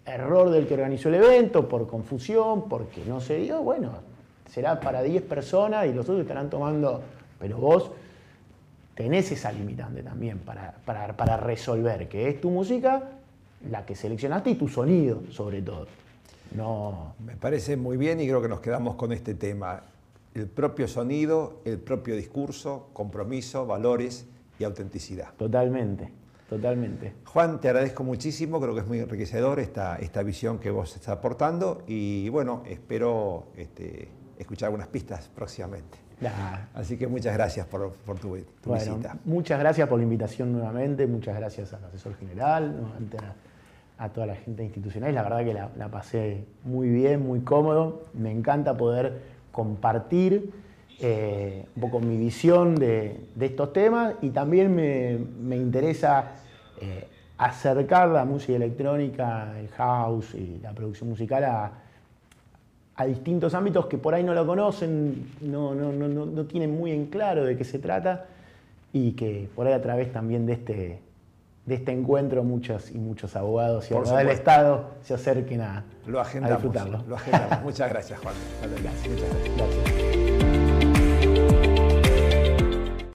error 0.06 0.50
del 0.50 0.66
que 0.66 0.74
organizó 0.74 1.08
el 1.08 1.16
evento, 1.16 1.68
por 1.68 1.86
confusión, 1.86 2.68
porque 2.68 3.04
no 3.06 3.20
se 3.20 3.38
dio, 3.38 3.62
bueno, 3.62 3.92
será 4.50 4.80
para 4.80 5.02
10 5.02 5.22
personas 5.22 5.86
y 5.86 5.92
los 5.92 6.04
otros 6.04 6.20
estarán 6.20 6.50
tomando, 6.50 7.02
pero 7.38 7.58
vos 7.58 7.90
tenés 8.94 9.32
esa 9.32 9.50
limitante 9.52 10.02
también 10.02 10.38
para, 10.38 10.74
para, 10.84 11.16
para 11.16 11.36
resolver, 11.36 12.08
que 12.08 12.28
es 12.28 12.40
tu 12.40 12.50
música, 12.50 13.10
la 13.70 13.84
que 13.86 13.94
seleccionaste 13.94 14.50
y 14.50 14.54
tu 14.54 14.68
sonido, 14.68 15.22
sobre 15.30 15.62
todo. 15.62 15.86
No, 16.54 17.14
Me 17.24 17.34
parece 17.34 17.76
muy 17.76 17.96
bien 17.96 18.20
y 18.20 18.26
creo 18.26 18.40
que 18.40 18.48
nos 18.48 18.60
quedamos 18.60 18.94
con 18.94 19.12
este 19.12 19.34
tema. 19.34 19.82
El 20.34 20.46
propio 20.46 20.86
sonido, 20.86 21.60
el 21.64 21.78
propio 21.78 22.16
discurso, 22.16 22.88
compromiso, 22.92 23.66
valores 23.66 24.26
y 24.58 24.64
autenticidad. 24.64 25.32
totalmente, 25.36 26.10
totalmente. 26.48 27.12
Juan, 27.24 27.60
te 27.60 27.68
agradezco 27.68 28.04
muchísimo, 28.04 28.60
creo 28.60 28.74
que 28.74 28.80
es 28.80 28.86
muy 28.86 28.98
enriquecedor 29.00 29.58
esta, 29.60 29.96
esta 29.96 30.22
visión 30.22 30.58
que 30.58 30.70
vos 30.70 30.94
estás 30.94 31.08
aportando 31.10 31.82
y 31.86 32.28
bueno, 32.28 32.62
espero 32.66 33.46
este, 33.56 34.08
escuchar 34.38 34.66
algunas 34.68 34.88
pistas 34.88 35.30
próximamente. 35.34 35.98
Así 36.74 36.96
que 36.96 37.06
muchas 37.06 37.34
gracias 37.34 37.66
por, 37.66 37.92
por 37.92 38.18
tu, 38.18 38.36
tu 38.62 38.70
Bueno, 38.70 38.94
visita. 38.96 39.18
muchas 39.26 39.58
gracias 39.58 39.86
por 39.88 39.98
la 39.98 40.04
invitación 40.04 40.52
nuevamente, 40.52 41.06
muchas 41.06 41.36
gracias 41.36 41.72
al 41.74 41.84
asesor 41.84 42.14
general, 42.16 42.74
a, 43.98 44.04
a 44.04 44.08
toda 44.08 44.26
la 44.28 44.36
gente 44.36 44.64
institucional. 44.64 45.14
La 45.14 45.22
verdad 45.22 45.44
que 45.44 45.52
la, 45.52 45.70
la 45.76 45.88
pasé 45.90 46.46
muy 46.64 46.88
bien, 46.88 47.20
muy 47.26 47.40
cómodo. 47.40 48.04
Me 48.14 48.30
encanta 48.30 48.74
poder 48.76 49.20
compartir 49.52 50.50
eh, 51.00 51.64
un 51.74 51.80
poco 51.80 52.00
mi 52.00 52.16
visión 52.16 52.74
de, 52.76 53.20
de 53.34 53.46
estos 53.46 53.72
temas 53.72 54.14
y 54.22 54.30
también 54.30 54.74
me, 54.74 55.18
me 55.40 55.56
interesa 55.56 56.32
eh, 56.80 57.06
acercar 57.38 58.08
la 58.08 58.24
música 58.24 58.54
electrónica, 58.54 59.58
el 59.58 59.68
house 59.68 60.34
y 60.34 60.60
la 60.62 60.72
producción 60.72 61.10
musical 61.10 61.44
a, 61.44 61.72
a 62.96 63.04
distintos 63.06 63.54
ámbitos 63.54 63.86
que 63.86 63.98
por 63.98 64.14
ahí 64.14 64.22
no 64.22 64.34
lo 64.34 64.46
conocen, 64.46 65.30
no, 65.40 65.74
no, 65.74 65.92
no, 65.92 66.06
no, 66.06 66.26
no 66.26 66.44
tienen 66.44 66.76
muy 66.76 66.92
en 66.92 67.06
claro 67.06 67.44
de 67.44 67.56
qué 67.56 67.64
se 67.64 67.78
trata 67.80 68.26
y 68.92 69.12
que 69.12 69.48
por 69.54 69.66
ahí 69.66 69.72
a 69.72 69.82
través 69.82 70.12
también 70.12 70.46
de 70.46 70.52
este, 70.52 71.00
de 71.66 71.74
este 71.74 71.90
encuentro 71.90 72.44
muchos 72.44 72.92
y 72.92 72.98
muchos 72.98 73.34
abogados 73.34 73.90
y 73.90 73.94
abogados 73.94 74.18
del. 74.18 74.28
Estado 74.28 74.90
se 75.02 75.14
acerquen 75.14 75.60
a, 75.62 75.84
Lo 76.06 76.20
a 76.20 76.22
agendamos. 76.22 76.62
disfrutarlo. 76.62 77.02
Lo 77.08 77.16
agendamos. 77.16 77.62
Muchas 77.64 77.90
gracias, 77.90 78.20
Juan. 78.20 78.34
Muchas. 78.70 78.82
Gracias. 79.56 80.03